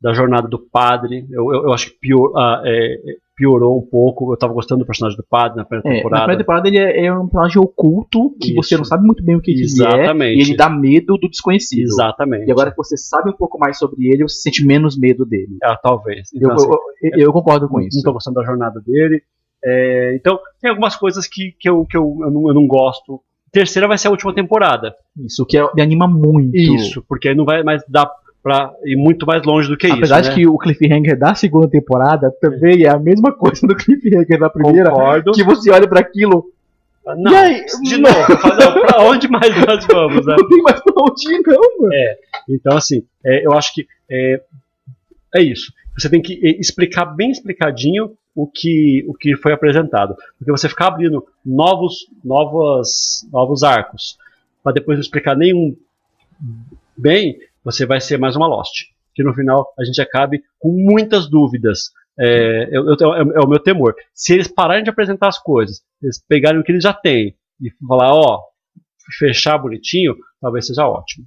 [0.00, 1.24] da jornada do padre.
[1.30, 4.32] Eu, eu, eu acho que pior, ah, é, é, piorou um pouco.
[4.32, 6.22] Eu tava gostando do personagem do padre na primeira É, na temporada.
[6.22, 8.62] primeira temporada ele é, é um personagem oculto que Isso.
[8.62, 9.64] você não sabe muito bem o que ele é.
[9.64, 10.38] Exatamente.
[10.38, 11.82] E ele dá medo do desconhecido.
[11.82, 12.46] Exatamente.
[12.46, 15.56] E agora que você sabe um pouco mais sobre ele, você sente menos medo dele.
[15.62, 16.28] Ah, talvez.
[16.32, 16.68] Eu, Então, assim,
[17.02, 17.98] eu, eu- eu concordo com não isso.
[17.98, 19.20] estou gostando da jornada dele.
[19.64, 23.20] É, então, tem algumas coisas que, que, eu, que eu, eu, não, eu não gosto.
[23.52, 24.94] Terceira vai ser a última temporada.
[25.24, 26.56] Isso que é- me anima muito.
[26.56, 28.10] Isso, porque aí não vai mais dar
[28.42, 30.30] pra ir muito mais longe do que Apesar isso.
[30.30, 30.42] de né?
[30.42, 34.90] que o cliffhanger da segunda temporada também é a mesma coisa do cliffhanger da primeira.
[34.90, 35.32] Concordo.
[35.32, 36.50] Que você olha pra aquilo,
[37.04, 37.64] Não, E aí?
[37.82, 40.34] de novo, falo, não, pra onde mais nós vamos, né?
[40.38, 41.94] não tem mais pra onde ir, não, mano.
[42.48, 44.40] Então, assim, é, eu acho que é,
[45.36, 45.72] é isso.
[45.96, 50.16] Você tem que é, explicar bem explicadinho o que, o que foi apresentado.
[50.38, 54.16] Porque você ficar abrindo novos, novas, novos arcos
[54.64, 55.76] para depois não explicar nenhum
[56.96, 58.72] bem, você vai ser mais uma Lost.
[59.14, 61.90] Que no final a gente acabe com muitas dúvidas.
[62.18, 63.94] É, eu- eu- é, é o meu temor.
[64.14, 67.70] Se eles pararem de apresentar as coisas, eles pegarem o que eles já têm e
[67.86, 68.40] falar, ó,
[69.18, 71.26] fechar bonitinho, talvez seja ótimo.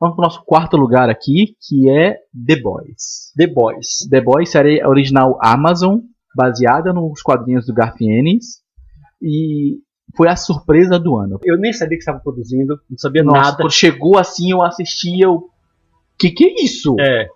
[0.00, 3.32] Vamos pro nosso quarto lugar aqui, que é The Boys.
[3.36, 4.08] The Boys.
[4.10, 5.98] The Boys, série original Amazon,
[6.34, 8.60] baseada nos quadrinhos do Garth Ennis.
[9.20, 9.78] E
[10.16, 11.38] foi a surpresa do ano.
[11.44, 13.56] Eu nem sabia que estava produzindo, não sabia Nossa, nada.
[13.58, 15.48] quando chegou assim, eu assisti, eu...
[16.18, 16.96] Que que é isso?
[17.00, 17.28] É.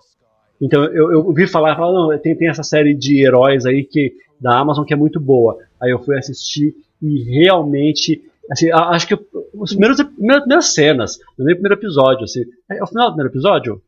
[0.60, 4.12] Então eu, eu vi falar, falar não, tem, tem essa série de heróis aí que
[4.40, 5.58] da Amazon que é muito boa.
[5.80, 9.14] Aí eu fui assistir e realmente, assim, acho que
[9.54, 13.32] os primeiros primeiras, primeiras cenas, no meu primeiro episódio, assim, é o final do primeiro
[13.32, 13.82] episódio?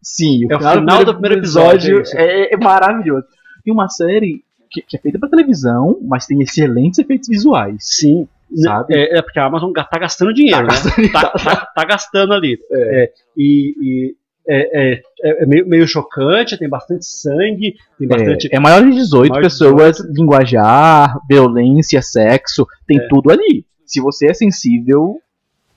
[0.00, 2.16] Sim, É o final do primeiro episódio, isso.
[2.16, 3.26] é, é maravilhoso.
[3.64, 7.76] Tem uma série que, que é feita pra televisão, mas tem excelentes efeitos visuais.
[7.80, 8.26] Sim.
[8.56, 8.94] Sabe?
[8.94, 10.80] É, é porque a Amazon tá gastando dinheiro, Tá né?
[10.82, 12.58] gastando- Tá, tá- tá gastando ali.
[12.72, 14.14] É, e e
[14.50, 18.48] é, é- é meio, meio chocante, tem bastante sangue, tem bastante.
[18.50, 23.64] É, é maior de 18 Maior de pessoas, linguajar, violência, sexo, tem tudo ali.
[23.84, 25.18] Se você é sensível,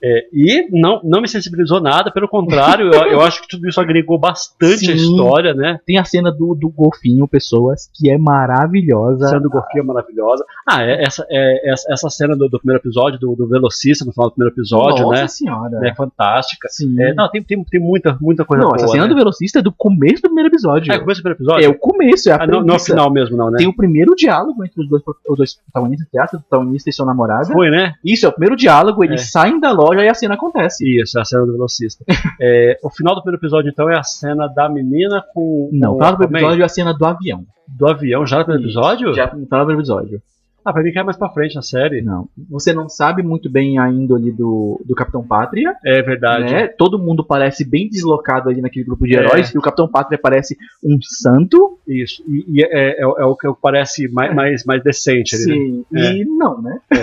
[0.02, 3.80] É, e não, não me sensibilizou nada, pelo contrário, eu, eu acho que tudo isso
[3.80, 5.02] agregou bastante a Sim.
[5.02, 5.78] história, né?
[5.86, 9.26] tem a cena do, do golfinho, pessoas, que é maravilhosa.
[9.26, 10.44] A cena do golfinho é maravilhosa.
[10.66, 14.12] Ah, é, essa, é, essa, essa cena do, do primeiro episódio, do, do velocista, no
[14.12, 15.28] final do primeiro episódio, Nossa né?
[15.28, 15.80] senhora.
[15.86, 16.68] É fantástica.
[16.70, 17.00] Sim.
[17.00, 18.82] É, não, tem, tem, tem muita, muita coisa não, boa.
[18.82, 19.08] essa cena né?
[19.08, 20.92] do velocista é do começo do primeiro episódio.
[20.92, 21.66] Ah, começo do primeiro episódio?
[21.66, 23.58] É o começo, é a Ah, não, não é o final mesmo, não, né?
[23.58, 27.06] Tem o primeiro diálogo entre os dois, os dois protagonistas, teatro, o protagonista e sua
[27.06, 27.46] namorada.
[27.52, 27.94] Foi, né?
[28.04, 29.24] Isso, é o primeiro diálogo, eles É.
[29.24, 30.84] saem da loja e a cena acontece.
[31.00, 32.04] Isso, é a cena do velocista.
[32.40, 35.68] É, o final do primeiro episódio, então, é a cena da menina com.
[35.72, 36.38] Não, o final do Aquaman.
[36.38, 37.44] episódio é a cena do avião.
[37.68, 39.14] Do avião, já no primeiro episódio?
[39.14, 40.22] Já no final do episódio.
[40.64, 42.02] Ah, pra mim cai mais pra frente na série.
[42.02, 42.28] Não.
[42.48, 46.52] Você não sabe muito bem a índole do, do Capitão Pátria, É verdade.
[46.52, 46.68] né?
[46.68, 49.18] Todo mundo parece bem deslocado ali naquele grupo de É.
[49.18, 51.78] heróis, e o Capitão Pátria parece um santo.
[51.88, 52.22] Isso.
[52.28, 55.46] E, e é, é, é o que parece mais, mais, mais decente ali,
[55.90, 56.00] né?
[56.12, 56.20] Sim.
[56.20, 56.78] E não, né?
[56.92, 56.96] É,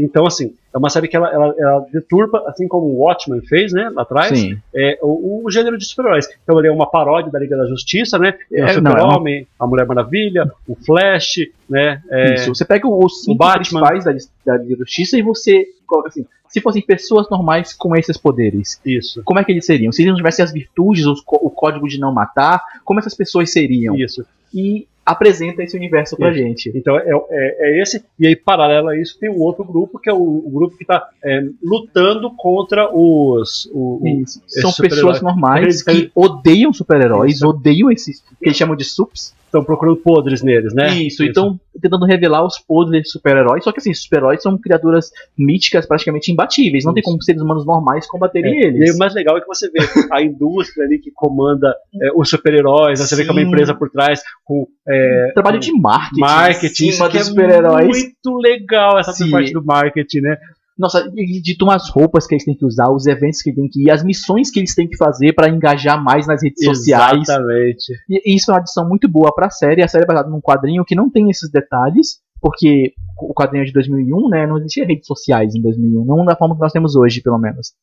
[0.00, 3.72] então, assim, é uma série que ela, ela, ela deturpa, assim como o Watchmen fez,
[3.72, 4.30] né, lá atrás,
[4.74, 6.28] é, o, o gênero de super-heróis.
[6.42, 8.32] Então ele é uma paródia da Liga da Justiça, né?
[8.48, 12.02] Tem É, o é uma- Super-Homem, a Mulher Maravilha, o Flash, né?
[12.10, 12.54] é, Isso.
[12.54, 13.80] Você pega os cinco Batman.
[13.80, 14.12] principais da,
[14.52, 18.80] da Liga da Justiça e você coloca assim: se fossem pessoas normais com esses poderes,
[18.84, 19.22] Isso.
[19.24, 19.92] como é que eles seriam?
[19.92, 23.52] Se eles não tivessem as virtudes, os o código de não matar, como essas pessoas
[23.52, 23.94] seriam?
[23.96, 24.24] Isso.
[24.52, 26.38] E apresenta esse universo pra Isso.
[26.38, 26.72] gente.
[26.74, 30.08] Então é, é, é esse, e aí paralelo a isso tem um outro grupo, que
[30.08, 31.08] é o, o grupo que está
[31.62, 33.66] lutando contra os.
[33.72, 34.24] O, o-.
[34.46, 39.34] São pessoas normais que odeiam super-heróis, odeiam esses que eles chamam de sups.
[39.50, 40.88] Estão procurando podres neles, né?
[40.94, 43.64] Isso, então tentando revelar os podres de super-heróis.
[43.64, 46.84] Só que assim, super-heróis são criaturas míticas praticamente imbatíveis.
[46.84, 47.10] Não tem Isso.
[47.10, 48.94] como seres humanos normais combaterem É, E eles.
[48.94, 49.78] o mais legal é que você vê
[50.12, 53.06] a indústria ali que comanda é, os super-heróis, né?
[53.06, 53.46] você vê que é uma Sim.
[53.48, 57.86] empresa por trás com é, Trabalho de marketing, marketing, isso cima que é super-heróis.
[57.88, 59.30] muito legal essa Sim.
[59.30, 60.36] parte do marketing, né?
[60.80, 63.68] Nossa, e de tomar as roupas que eles têm que usar, os eventos que têm
[63.68, 67.28] que ir, as missões que eles têm que fazer pra engajar mais nas redes sociais.
[67.28, 67.92] Exatamente.
[68.08, 69.82] E isso é uma adição muito boa pra série.
[69.82, 73.66] A série é baseada num quadrinho que não tem esses detalhes, porque o quadrinho é
[73.66, 74.46] de 2001, né?
[74.46, 77.74] Não existia redes sociais em 2001, não da forma que nós temos hoje, pelo menos.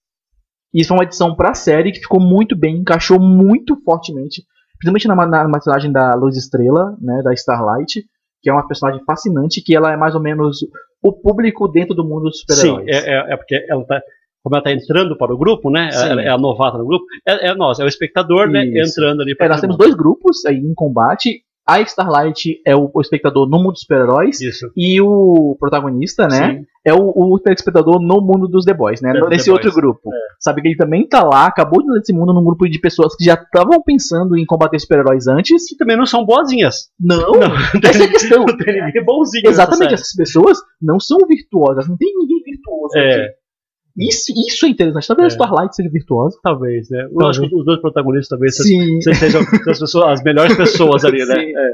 [0.73, 4.43] E isso é uma adição pra série que ficou muito bem, encaixou muito fortemente,
[4.79, 7.21] principalmente na, na, na personagem da Luz Estrela, né?
[7.21, 8.03] Da Starlight,
[8.41, 10.65] que é uma personagem fascinante, que ela é mais ou menos
[11.10, 12.88] o público dentro do mundo dos Sim, super-heróis.
[12.88, 14.02] é, é- é porque ela tá.
[14.43, 15.91] Como ela tá entrando para o grupo, né?
[15.91, 16.08] Sim.
[16.10, 17.04] Ela é a novata no grupo.
[17.28, 18.65] É, é nós, é o espectador, né?
[18.65, 19.00] Isso.
[19.02, 21.41] Entrando ali É, para nós temos dois grupos aí em combate.
[21.67, 24.39] A Starlight é o, espectador no mundo dos super-heróis.
[24.75, 26.60] E o protagonista, né?
[26.60, 26.65] Sim.
[26.86, 29.10] É o, o telespectador no mundo dos The Boys, né?
[29.10, 29.65] É, Nesse Boys.
[29.65, 30.10] outro grupo.
[30.39, 33.25] Sabe que ele também tá lá, acabou de nesse mundo num grupo de pessoas que
[33.25, 35.67] já estavam pensando em combater super-heróis antes.
[35.67, 36.88] Que também não são boazinhas.
[36.97, 38.45] Não, Não, essa é a questão.
[38.47, 39.47] Não tem ninguém bonzinho.
[39.49, 43.25] Exatamente, essas pessoas não são virtuosas, não tem ninguém virtuoso É.
[43.25, 43.34] aqui.
[43.97, 45.07] Isso, isso é interessante.
[45.07, 45.36] Talvez É.
[45.36, 46.38] a Starlight seja virtuosa.
[46.43, 47.07] Talvez, né?
[47.12, 49.01] Eu acho que os dois protagonistas talvez Sim.
[49.01, 51.36] sejam as, pessoas, as melhores pessoas ali, né?
[51.36, 51.53] Sim.
[51.57, 51.71] É.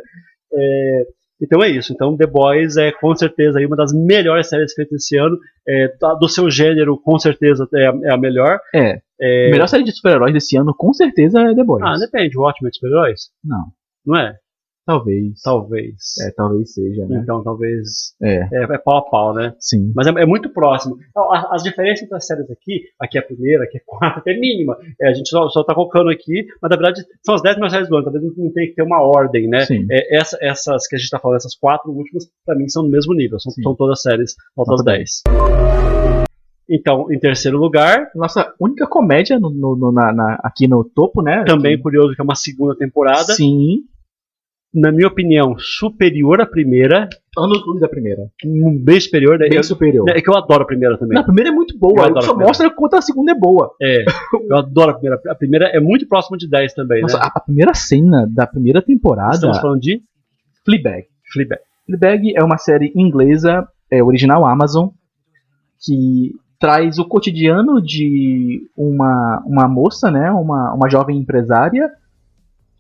[0.56, 1.04] É,
[1.42, 1.92] Então é isso.
[1.92, 5.38] Então The Boys é com certeza aí uma das melhores séries feitas esse ano.
[5.68, 8.60] É, tá- do seu gênero, com certeza é a, é a melhor.
[8.74, 9.00] É.
[9.20, 11.84] É, A melhor série de super-heróis desse ano, com certeza, é The Boys.
[11.86, 12.38] Ah, depende.
[12.38, 13.22] O Watchmen de super-heróis?
[13.44, 13.64] Não.
[14.06, 14.36] Não é?
[14.86, 15.42] Talvez.
[15.42, 15.96] Talvez.
[16.22, 17.22] É, talvez seja, né?
[17.24, 18.14] Então talvez.
[18.22, 19.54] É, É, é pau a pau, né?
[19.60, 19.94] sim.
[19.96, 20.98] Mas é, é muito próximo.
[21.10, 23.84] Então, a- as diferenças entre as séries aqui, aqui é a primeira, aqui é a
[23.86, 24.78] quarta, é mínima.
[25.02, 27.72] É, a gente só, só tá colocando aqui, mas na verdade são as 10 melhores
[27.74, 28.04] séries do ano.
[28.12, 29.66] Talvez não tenha que ter uma ordem, né?
[29.66, 29.86] Sim.
[29.90, 32.90] É, essa- essas que a gente tá falando, essas quatro últimas, pra mim são do
[32.90, 33.40] mesmo nível.
[33.40, 35.22] São, são todas séries notas Nota 10.
[36.70, 41.22] Então, em terceiro lugar, Nossa única comédia no, no- no- na- na- aqui no topo,
[41.22, 41.44] né?
[41.46, 41.84] também Aqui.
[41.84, 43.34] curioso que é uma segunda temporada.
[43.34, 43.82] Sim.
[44.74, 47.08] Na minha opinião, superior à primeira.
[47.38, 48.24] Anos luz da primeira.
[48.44, 49.38] um Bem superior.
[49.38, 49.48] né?
[49.48, 50.10] Bem Eu- superior.
[50.10, 51.14] É que eu adoro a primeira também.
[51.16, 53.76] Na primeira é muito Eu boa, adoro a só mostra quanto a segunda é boa.
[53.82, 54.04] É,
[54.50, 55.22] eu adoro a primeira.
[55.30, 57.24] A primeira é muito próxima de 10 também, Nossa, né?
[57.26, 60.02] a, a primeira cena da primeira temporada, Estamos falando de
[60.66, 61.06] Fleabag.
[61.32, 61.62] Fleabag.
[61.86, 64.88] Fleabag é uma série inglesa, é original Amazon,
[65.86, 71.90] que traz o cotidiano de uma, uma moça, né, uma, uma jovem empresária,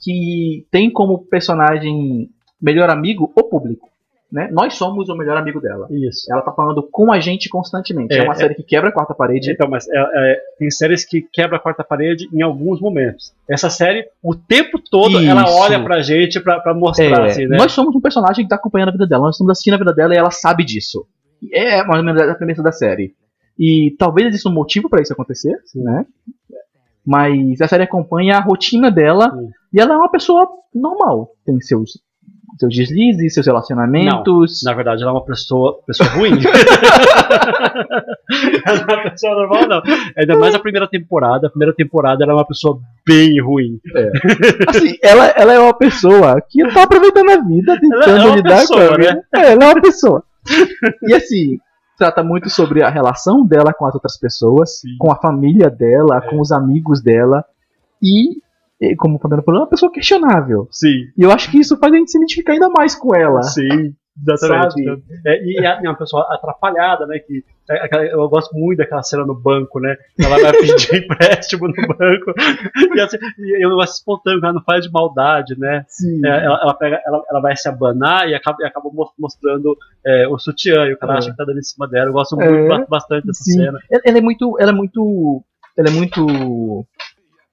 [0.04, 2.30] que tem como personagem
[2.62, 3.90] melhor amigo o público.
[4.32, 4.50] Né?
[4.52, 5.86] Nós somos o melhor amigo dela.
[5.92, 6.26] Isso.
[6.34, 8.16] Ela tá falando com a gente constantemente.
[8.16, 8.36] É, É, uma é.
[8.36, 9.52] série que quebra a quarta parede.
[9.52, 13.32] Então, mas é- é, tem séries que quebra a quarta parede em alguns momentos.
[13.48, 15.54] Essa série, o tempo todo, ela Isso.
[15.56, 17.58] olha pra gente pra, pra mostrar, É, assim, né?
[17.58, 19.94] Nós somos um personagem que tá acompanhando a vida dela, nós estamos assistindo a vida
[19.94, 21.06] dela e ela sabe disso.
[21.54, 23.14] É mais ou menos a premissa da série.
[23.60, 26.08] E talvez exista um motivo pra isso acontecer, né?
[27.06, 29.50] Mas a série acompanha a rotina dela Sim.
[29.74, 31.30] E ela é uma pessoa normal.
[31.46, 31.92] Tem seus,
[32.60, 34.62] seus deslizes, seus relacionamentos.
[34.64, 36.32] Na verdade, ela é uma pessoa, pessoa ruim.
[38.66, 39.82] ela não é uma pessoa normal, não.
[40.18, 41.48] Ainda mais a primeira temporada.
[41.48, 43.80] A primeira temporada ela é uma pessoa bem ruim.
[44.70, 48.60] Assim, ela, ela é uma pessoa que tá aproveitando a vida, tentando Ela é lidar
[48.60, 49.14] pessoa, com a vida.
[49.14, 49.22] né?
[49.36, 50.24] É, ela é uma pessoa.
[51.04, 51.58] e assim,
[51.98, 54.90] trata muito sobre a relação dela com as outras pessoas, Sim.
[55.00, 56.30] com a família dela, É.
[56.30, 57.44] com os amigos dela.
[58.02, 58.42] E,
[58.98, 60.68] como o Fabiano falou, é uma pessoa questionável.
[60.72, 63.42] Sim, E eu acho que isso faz a gente se identificar ainda mais com ela.
[63.44, 63.94] sim.
[64.16, 64.74] Exatamente.
[64.86, 65.04] Sabe?
[65.26, 67.18] É, e é uma pessoa atrapalhada, né?
[67.18, 69.96] Que, é aquela- eu gosto muito daquela cena no banco, né?
[70.24, 70.68] Ela vai pedir
[71.04, 72.32] empréstimo no banco.
[72.96, 75.84] E, assim, e é um negócio espontâneo, ela não faz de maldade, né?
[75.88, 76.24] Sim.
[76.28, 79.76] É, ela, ela pega, ela, ela vai se abanar e acaba, e acaba mos- mostrando
[80.06, 81.18] é, o sutiã, e o cara É.
[81.18, 82.10] acha que tá dando em cima dela.
[82.10, 82.48] Eu gosto É.
[82.48, 83.54] muito, ba- bastante dessa Sim.
[83.54, 83.80] cena.
[83.92, 84.58] Ela, ela é muito.
[84.60, 85.44] Ela é muito.
[85.76, 86.86] Ela é muito.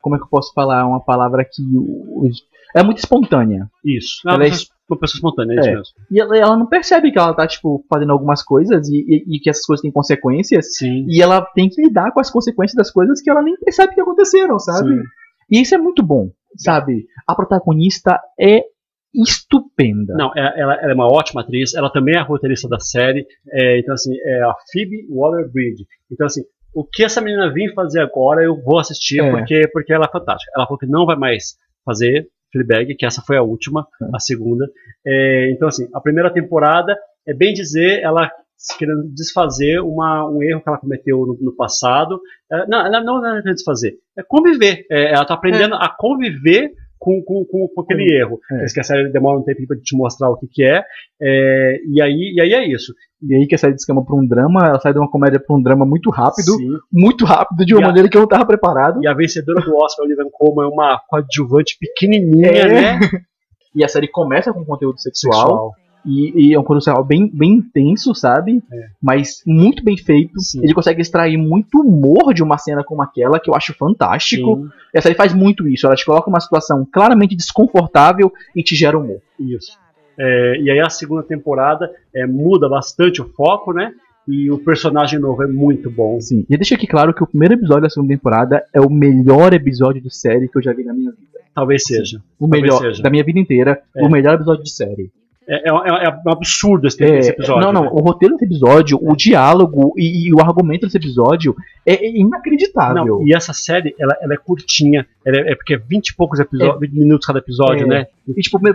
[0.00, 0.86] Como é que eu posso falar?
[0.86, 1.62] Uma palavra que.
[1.76, 2.42] os-
[2.74, 3.68] é muito espontânea.
[3.84, 4.20] Isso.
[4.26, 5.74] É uma Ela é pessoa, uma pessoa espontânea, é isso É.
[5.74, 5.94] mesmo.
[6.10, 9.40] E ela, ela não percebe que ela tá, tipo, fazendo algumas coisas e, e- e
[9.40, 10.76] que essas coisas têm consequências.
[10.76, 11.04] Sim.
[11.08, 14.00] E ela tem que lidar com as consequências das coisas que ela nem percebe que
[14.00, 14.88] aconteceram, sabe?
[14.94, 15.02] Sim.
[15.50, 17.06] E isso é muito bom, sabe?
[17.26, 18.62] A protagonista é
[19.12, 20.14] estupenda.
[20.14, 23.26] Não, ela, ela- ela é uma ótima atriz, ela também é a roteirista da série,
[23.52, 25.84] é, então assim, é a Phoebe Waller-Bridge.
[26.10, 26.42] Então assim,
[26.74, 29.30] o que essa menina vir fazer agora, eu vou assistir, É.
[29.30, 30.52] porque, porque ela é fantástica.
[30.54, 34.66] Ela falou que não vai mais fazer Fleabag, que essa foi a última, a segunda.
[35.06, 38.30] É, então assim, a primeira temporada, é bem dizer, ela
[38.78, 42.20] querendo desfazer uma, um erro que ela cometeu no, no passado.
[42.52, 44.84] É, não, ela não, não é desfazer, é conviver.
[44.90, 46.70] É, ela está aprendendo a conviver
[47.00, 48.38] com, com, com, aquele erro.
[48.52, 48.66] É.
[48.72, 50.84] Que a série demora um tempo para te mostrar o que, que é,
[51.20, 52.92] é, e, aí, e aí é isso.
[53.22, 55.56] E aí que a série descama pra um drama, ela sai de uma comédia pra
[55.56, 56.68] um drama muito rápido, Sim.
[56.92, 59.02] muito rápido, de uma E a- maneira que eu não tava preparado.
[59.02, 62.68] E a vencedora do Oscar, Olivia Colman, é uma coadjuvante pequenininha, É.
[62.68, 62.98] né?
[63.72, 65.72] E a série começa com conteúdo sexual, Sexual.
[66.04, 68.62] E, e é um sexual bem, bem intenso, sabe?
[68.72, 68.86] É.
[69.02, 70.40] Mas muito bem feito.
[70.40, 70.60] Sim.
[70.62, 74.56] Ele consegue extrair muito humor de uma cena como aquela, que eu acho fantástico.
[74.56, 75.86] Sim, E a série faz muito isso.
[75.86, 79.20] Ela te coloca numa situação claramente desconfortável e te gera humor.
[79.38, 79.78] isso.
[80.18, 83.92] É, e aí a segunda temporada é, muda bastante o foco, né?
[84.28, 86.20] E o personagem novo é muito bom.
[86.20, 86.44] Sim.
[86.48, 90.00] E deixa aqui claro que o primeiro episódio da segunda temporada é o melhor episódio
[90.02, 91.40] de série que eu já vi na minha vida.
[91.54, 92.18] Talvez seja.
[92.38, 93.02] O Talvez melhor seja.
[93.02, 94.04] da minha vida inteira, É.
[94.04, 95.10] o melhor episódio de série.
[95.52, 97.60] É, é, é- é um absurdo esse, É, esse episódio.
[97.62, 97.90] não, não, né?
[97.92, 103.04] o roteiro desse episódio, o diálogo e, e o argumento desse episódio é, é inacreditável.
[103.18, 105.06] Não, e essa série, ela, ela é curtinha.
[105.26, 108.06] Ela é, é porque é 20 e poucos episódios, 20 minutos cada episódio, né?
[108.28, 108.72] E tipo, tem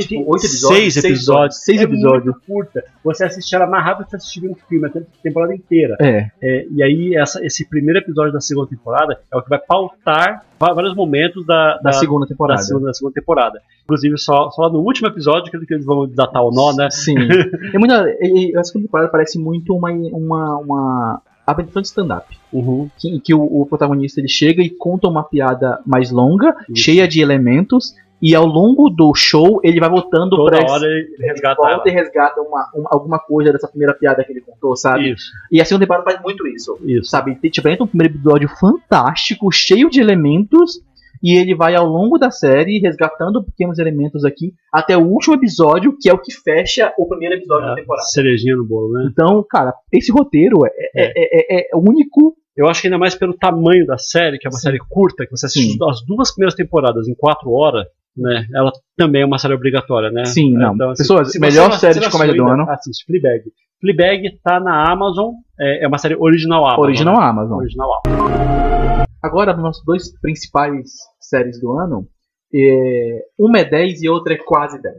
[0.00, 0.60] tipo, oito episódios.
[0.92, 1.62] Seis episódios.
[1.64, 2.24] Seis episódios.
[2.24, 2.84] muito curta.
[3.04, 4.90] Você assiste ela mais rápido que você assistir um filme, a
[5.22, 5.96] temporada inteira.
[6.42, 10.44] É, e aí, essa- esse primeiro episódio da segunda temporada é o que vai pautar
[10.58, 12.62] vários momentos da, da, da, segunda da temporada.
[12.62, 13.60] segunda, da segunda temporada.
[13.84, 16.88] Inclusive, só, só no último episódio que eles vão datar o nó, né?
[16.90, 17.14] Sim.
[17.20, 22.36] é e- e a segunda temporada parece muito uma, uma, uma apresentação de stand-up.
[22.52, 22.88] Uhum.
[22.98, 26.82] Que, que o, o protagonista ele chega e conta uma piada mais longa, Isso.
[26.84, 31.06] cheia de elementos, E ao longo do show, ele vai voltando Toda pra hora ele
[31.18, 31.82] ele resgata volta ela.
[31.86, 35.12] e resgata uma, uma- alguma coisa dessa primeira piada que ele contou, sabe?
[35.12, 36.78] Isso, E a segunda temporada faz muito isso.
[36.86, 37.10] isso.
[37.10, 37.34] Sabe?
[37.50, 40.80] Tipo, entra um primeiro episódio fantástico, cheio de elementos,
[41.22, 45.96] e ele vai ao longo da série resgatando pequenos elementos aqui, até o último episódio,
[46.00, 48.04] que é o que fecha o primeiro episódio da É, temporada.
[48.06, 49.08] cerejinha no bolo, né?
[49.10, 52.34] Então, cara, esse roteiro é, é, é- é- é único.
[52.56, 54.62] Eu acho que ainda mais pelo tamanho da série, que é uma Sim.
[54.62, 55.78] série curta, que você assiste Sim.
[55.90, 57.84] as duas primeiras temporadas em quatro horas,
[58.16, 58.46] né?
[58.54, 60.24] Ela também é uma série obrigatória, né?
[60.24, 60.72] Sim, não.
[60.90, 62.68] assim, Pessoas, melhor você- série de comédia do ano.
[62.70, 63.42] Assiste Fleabag.
[63.78, 66.84] Fleabag tá na Amazon, é, é uma série original Amazon.
[66.84, 67.24] Original né?
[67.26, 67.58] Amazon.
[67.58, 68.75] Original Amazon.
[69.22, 72.08] Agora, nos nossos dois principais séries do ano,
[72.54, 74.94] é, uma é 10 e outra é quase 10.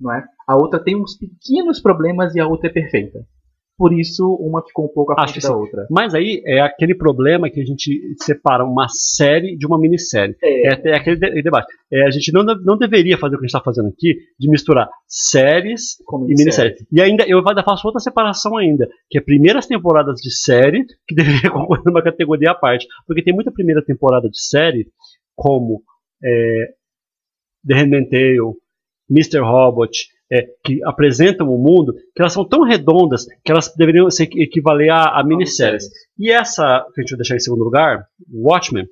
[0.00, 0.24] Não é?
[0.46, 3.26] A outra tem uns pequenos problemas e a outra é perfeita.
[3.78, 5.54] Por isso, uma ficou um pouco à frente da sim.
[5.54, 5.86] outra.
[5.90, 10.34] Mas aí é aquele problema que a gente separa uma série de uma minissérie.
[10.42, 11.66] É, É, é aquele de- debate.
[11.92, 14.48] É, a gente não, não deveria fazer o que a gente está fazendo aqui, de
[14.48, 16.82] misturar séries como e minisséries.
[16.90, 21.14] E ainda eu ainda faço outra separação ainda, que é primeiras temporadas de série, que
[21.14, 22.86] deveria concorrer numa categoria à parte.
[23.06, 24.86] Porque tem muita primeira temporada de série,
[25.34, 25.82] como
[26.24, 26.68] é,
[27.68, 28.54] The Handmaid's Tale,
[29.10, 29.40] Mr.
[29.40, 34.24] Robot, é, que apresentam o mundo, que elas são tão redondas que elas deveriam se
[34.24, 35.88] equivaler a, a minisséries.
[36.18, 38.86] E essa, que a gente vai deixar em segundo lugar, Watchmen,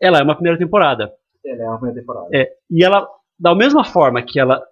[0.00, 1.10] ela é uma primeira temporada.
[1.44, 2.28] Ela é uma primeira temporada.
[2.32, 4.62] É, e ela, da mesma forma que ela,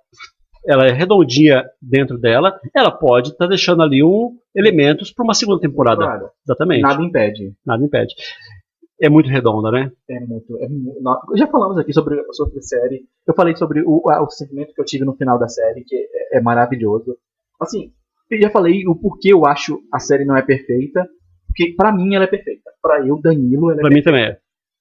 [0.67, 5.61] ela é redondinha dentro dela, ela pode estar deixando ali um, elementos para uma segunda
[5.61, 6.01] temporada.
[6.01, 6.31] Temporada.
[6.45, 6.83] Exatamente.
[6.83, 7.03] Nada.
[7.65, 8.15] Nada impede.
[9.05, 9.93] É muito redonda, né?
[10.09, 10.59] É muito.
[10.59, 13.07] É já falamos aqui sobre, sobre a série.
[13.27, 16.39] Eu falei sobre o, o sentimento que eu tive no final da série, que é,
[16.39, 17.15] é maravilhoso.
[17.61, 17.93] Assim,
[18.31, 21.07] eu já falei o porquê eu acho a série não é perfeita.
[21.47, 22.71] Porque pra mim ela é perfeita.
[22.81, 24.39] Pra eu, Danilo, ela é Pra mim também é.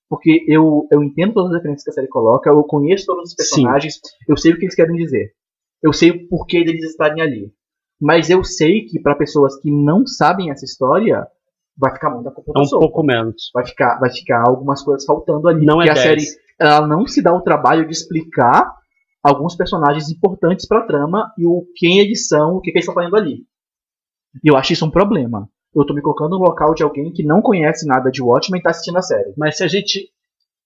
[0.10, 3.36] Porque eu, eu entendo todas as referências que a série coloca, eu conheço todos os
[3.36, 5.34] personagens, eu sei o que eles querem dizer.
[5.82, 7.52] Eu sei o porquê deles estarem ali.
[8.00, 11.28] Mas eu sei que para pessoas que não sabem essa história,
[11.78, 13.50] vai ficar muita É um pouco menos.
[13.54, 15.66] Vai ficar, vai ficar algumas coisas faltando ali.
[15.66, 16.04] Não é porque a 10.
[16.04, 18.72] série ela não se dá o trabalho de explicar
[19.22, 22.94] alguns personagens importantes pra trama e o quem eles são, o que, que eles estão
[22.94, 23.46] fazendo ali.
[24.44, 25.50] E eu acho isso um problema.
[25.76, 28.64] Eu tô me colocando no local de alguém que não conhece nada de Watchmen e
[28.64, 29.34] tá assistindo a série.
[29.38, 30.10] Mas se a gente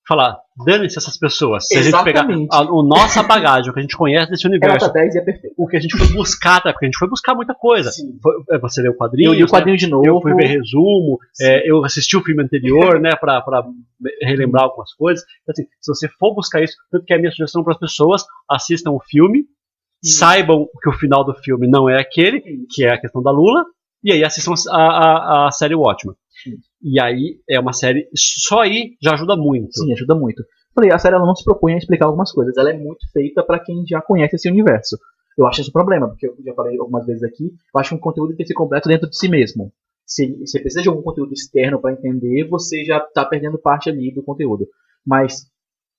[0.08, 2.48] falar, dane-se essas pessoas, se a gente pegar Exatamente.
[2.52, 5.26] a, o nossa bagagem, o que a gente conhece desse universo, nota 10 é
[5.58, 6.72] o que a gente foi buscar, tá?
[6.72, 7.92] porque a gente foi buscar muita coisa.
[8.22, 10.06] Foi- é, você leu o quadrinho, Eu li o quadrinho de novo.
[10.06, 13.64] Eu fui ver resumo, é, eu assisti o filme anterior, né, pra, pra
[14.22, 15.24] relembrar algumas coisas.
[15.44, 17.80] Então, assim, se você for buscar isso, tanto que é a minha sugestão para as
[17.80, 19.44] pessoas, assistam o filme,
[20.04, 20.12] Sim.
[20.12, 22.42] saibam que o final do filme não é aquele,
[22.72, 23.66] que é a questão da Lula,
[24.04, 26.16] e aí assistam a, a, a série Watchmen.
[26.82, 29.78] E aí é uma série, só aí já ajuda muito.
[29.78, 30.44] Sim, ajuda muito.
[30.74, 33.44] Falei, a série ela não se propõe a explicar algumas coisas, ela é muito feita
[33.44, 34.98] pra quem já conhece esse universo.
[35.38, 37.96] Eu acho isso um problema, porque eu já falei algumas vezes aqui, eu acho que
[37.96, 39.72] um conteúdo tem que ser completo dentro de si mesmo.
[40.06, 44.14] Se você precisa de algum conteúdo externo pra entender, você já tá perdendo parte ali
[44.14, 44.68] do conteúdo.
[45.06, 45.46] Mas,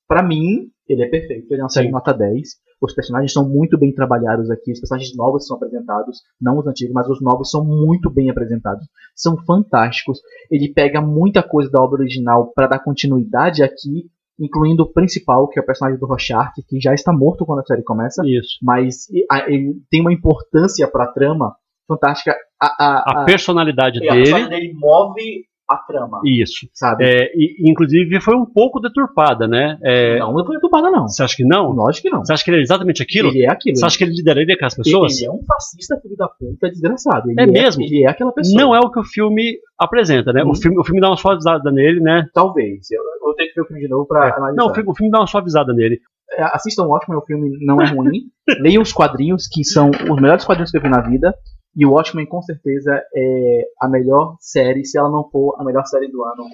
[0.08, 1.52] pra mim, ele é perfeito.
[1.52, 1.92] Ele é uma série Sim.
[1.92, 2.48] nota 10.
[2.80, 4.72] Os personagens são muito bem trabalhados aqui.
[4.72, 6.20] Os personagens novos são apresentados.
[6.40, 8.86] Não os antigos, mas os novos são muito bem apresentados.
[9.16, 10.20] São fantásticos.
[10.50, 14.06] Ele pega muita coisa da obra original para dar continuidade aqui,
[14.38, 17.64] incluindo o principal, que é o personagem do Rorschach, que já está morto quando a
[17.64, 18.58] série começa, Isso.
[18.62, 21.56] mas a- ele tem uma importância para a trama
[21.88, 22.36] fantástica.
[22.60, 26.66] A, a, A personalidade é, a personagem dele, dele move a trama, isso.
[26.72, 27.04] sabe?
[27.04, 29.78] É, e, inclusive foi um pouco deturpada, né?
[29.82, 31.06] É, Não, não foi culpada, não.
[31.06, 31.70] Você acha que não?
[31.72, 32.24] Lógico que não.
[32.24, 33.28] Você acha que ele é exatamente aquilo?
[33.28, 33.76] Ele é aquilo.
[33.76, 35.18] Você acha que ele lideraria aquelas pessoas?
[35.18, 37.30] Ele é um fascista filho da puta desgraçado.
[37.30, 37.82] Ele É mesmo?
[37.82, 38.60] Ele é aquela pessoa.
[38.60, 40.42] Não é o que o filme apresenta, né?
[40.42, 40.50] Hum.
[40.50, 42.26] O, filme, o filme dá uma suavizada nele, né?
[42.32, 42.90] Talvez.
[42.90, 44.56] Eu, eu tenho que ver o filme de novo pra analisar.
[44.56, 46.00] Não, o filme, o filme dá uma suavizada nele.
[46.32, 48.24] É, assistam o Watchmen, o filme não é ruim.
[48.60, 51.34] Leiam os quadrinhos, que são os melhores quadrinhos que eu vi na vida.
[51.76, 55.84] E o Watchmen, com certeza, é a melhor série, se ela não for a melhor
[55.86, 56.44] série do ano,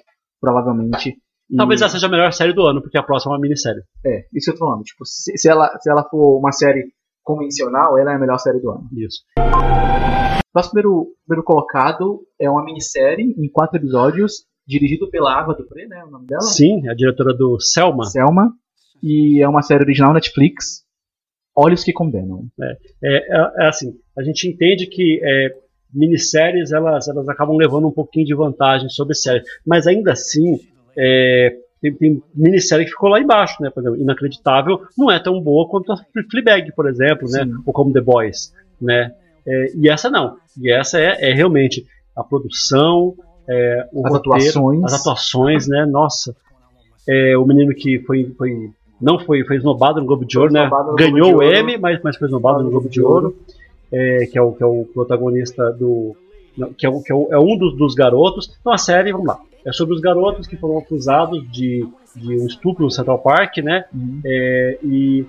[0.41, 1.11] provavelmente.
[1.51, 3.83] E- Talvez essa seja a melhor série do ano, porque a próxima é uma minissérie.
[4.05, 4.83] É, isso que eu tô falando.
[4.83, 6.85] Tipo, se, se ela, se ela for uma série
[7.23, 8.89] convencional, ela é a melhor série do ano.
[8.93, 9.23] Isso.
[10.55, 15.87] Nosso primeiro, primeiro colocado é uma minissérie em quatro episódios, dirigido pela Água do Pre,
[15.87, 16.05] né?
[16.05, 16.41] O nome dela?
[16.43, 18.05] Sim, a diretora do Selma.
[18.05, 18.53] Selma.
[19.03, 20.84] E é uma série original Netflix.
[21.57, 22.47] Olhos que Condenam.
[22.61, 25.55] É, é- é assim, a gente entende que é,
[25.93, 30.59] minisséries elas, elas acabam levando um pouquinho de vantagem sobre séries, mas ainda assim
[30.99, 33.71] é, tem, tem minissérie que ficou lá embaixo, né?
[33.71, 35.97] Por exemplo, Inacreditável não é tão boa quanto a
[36.31, 37.45] Fleabag, por exemplo, né?
[37.45, 37.53] Sim.
[37.67, 39.13] Ou como The Boys, né?
[39.47, 40.37] É, e essa não.
[40.61, 41.87] E essa é, é realmente
[42.17, 43.15] a produção,
[43.49, 44.85] é, o As roteiro, atuações.
[44.85, 45.85] as atuações, né?
[45.87, 46.35] Nossa.
[47.07, 48.71] É, o menino que foi, foi
[49.01, 50.61] não foi, foi esnobado no Globo de Ouro, né?
[50.97, 53.37] Ganhou o M, mas, mas foi esnobado no Globo de Ouro,
[53.93, 56.17] é, que, é o, que é o protagonista do.
[56.79, 58.57] Que é, o- que é, o- é um dos, dos garotos.
[58.61, 62.47] Então a série, vamos lá, é sobre os garotos que foram acusados de, de um
[62.47, 63.85] estupro no Central Park, né?
[63.93, 64.21] Uhum.
[64.25, 65.27] É, e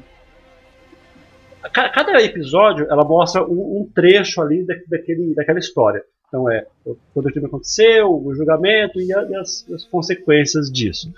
[1.73, 6.03] ca- cada episódio ela mostra um, um trecho ali da, daquele, daquela história.
[6.27, 6.65] Então é
[7.13, 11.11] quando o crime aconteceu, o julgamento e, a- e as, as consequências disso.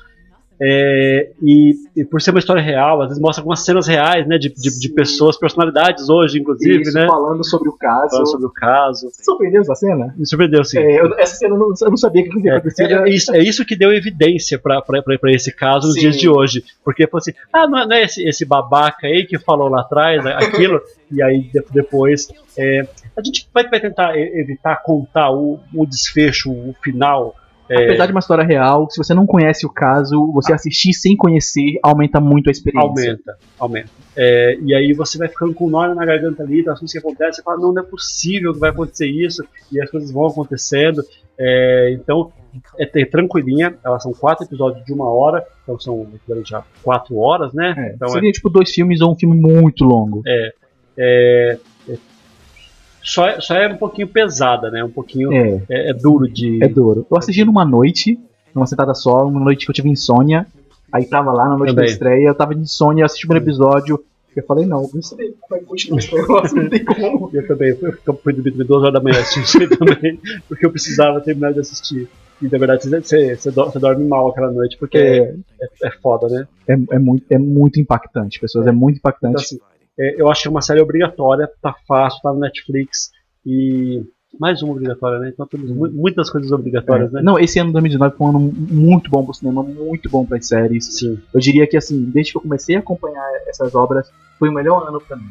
[0.59, 4.37] É, e, e por ser uma história real, às vezes mostra algumas cenas reais, né,
[4.39, 8.09] de, de, de pessoas, personalidades hoje, inclusive, Isso, né, falando sobre o caso.
[8.09, 9.09] falando sobre o caso.
[9.11, 10.15] Você surpreendeu essa cena?
[10.17, 10.79] Me surpreendeu, sim.
[10.79, 12.91] É, eu- essa cena eu não, eu não sabia o que ia É, acontecer.
[12.91, 14.81] é, é isso, é isso que deu evidência para
[15.31, 16.01] esse caso nos Sim.
[16.01, 16.63] dias de hoje.
[16.83, 19.81] Porque falou assim: ah, não é, não é esse, esse babaca aí que falou lá
[19.81, 20.81] atrás a- aquilo,
[21.11, 22.27] e aí de- depois.
[22.57, 22.81] é,
[23.15, 27.35] a gente vai, vai tentar evitar contar o, o desfecho, o final.
[27.69, 31.15] É, Apesar de uma história real, se você não conhece o caso, você assistir sem
[31.15, 32.89] conhecer aumenta muito a experiência.
[32.89, 33.89] aumenta, aumenta.
[34.15, 37.33] É, e aí você vai ficando com nó na garganta ali, das coisas que acontecem,
[37.33, 41.03] você fala, não, não é possível que vai acontecer isso, e as coisas vão acontecendo.
[41.39, 42.31] É, então,
[42.77, 47.17] é, ter tranquilinha, elas são quatro episódios de uma hora, então são equivalente a quatro
[47.17, 47.75] horas, né?
[47.77, 50.21] É, Então é, seria tipo dois filmes ou um filme muito longo.
[50.25, 50.53] é,
[50.97, 51.59] é,
[53.03, 54.83] só, é- só é um pouquinho pesada, né?
[54.83, 56.63] Um pouquinho É, é, é duro de.
[56.63, 57.05] é duro.
[57.09, 58.19] Eu assisti numa noite,
[58.53, 60.45] numa sentada só, uma noite que eu tive insônia.
[60.91, 61.85] Aí tava lá na noite Também.
[61.85, 64.03] da estreia, eu tava de insônia, assisti o primeiro episódio.
[64.35, 65.01] Eu falei, não, como
[65.55, 67.29] é que continua esse negócio, não tem como.
[67.33, 71.59] Eu também, fui, dormir duas horas da manhã assistindo também, porque eu precisava terminar de
[71.59, 72.07] assistir.
[72.39, 75.17] E na verdade você, você, você do- você dorme mal aquela noite, porque é,
[75.59, 76.47] É, é foda, né?
[76.67, 79.43] é, é muito, é muito impactante, pessoas, é muito Então, impactante.
[79.43, 79.59] assim,
[79.99, 83.11] é, eu acho que é uma série obrigatória, tá fácil, tá no Netflix.
[83.45, 84.03] E
[84.39, 85.29] mais uma obrigatória, né?
[85.33, 87.15] Então temos mu- muitas coisas obrigatórias, É.
[87.17, 87.21] né?
[87.23, 90.41] Não, esse ano de 2019 foi um ano muito bom pro cinema, muito bom para
[90.41, 90.97] séries.
[90.99, 91.17] Sim.
[91.33, 94.87] Eu diria que assim, desde que eu comecei a acompanhar essas obras, foi o melhor
[94.87, 95.23] ano pra mim.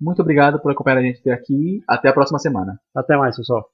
[0.00, 1.82] Muito obrigado por acompanhar a gente até aqui.
[1.88, 2.78] Até a próxima semana.
[2.94, 3.64] Até mais, pessoal.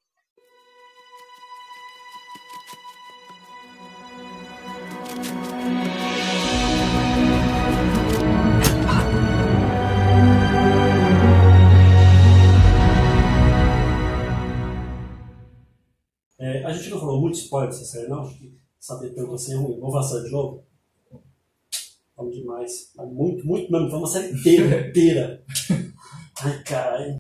[16.69, 18.21] A gente não falou muito spoiler dessa série, não?
[18.21, 19.81] Acho que saber tanto assim é ruim.
[19.81, 20.65] Vamos falar de novo?
[22.17, 22.93] Vamos demais.
[22.97, 23.91] Mas Muito, muito mesmo.
[23.91, 25.45] Foi uma série inteira, inteira.
[26.43, 27.17] Ai, caralho.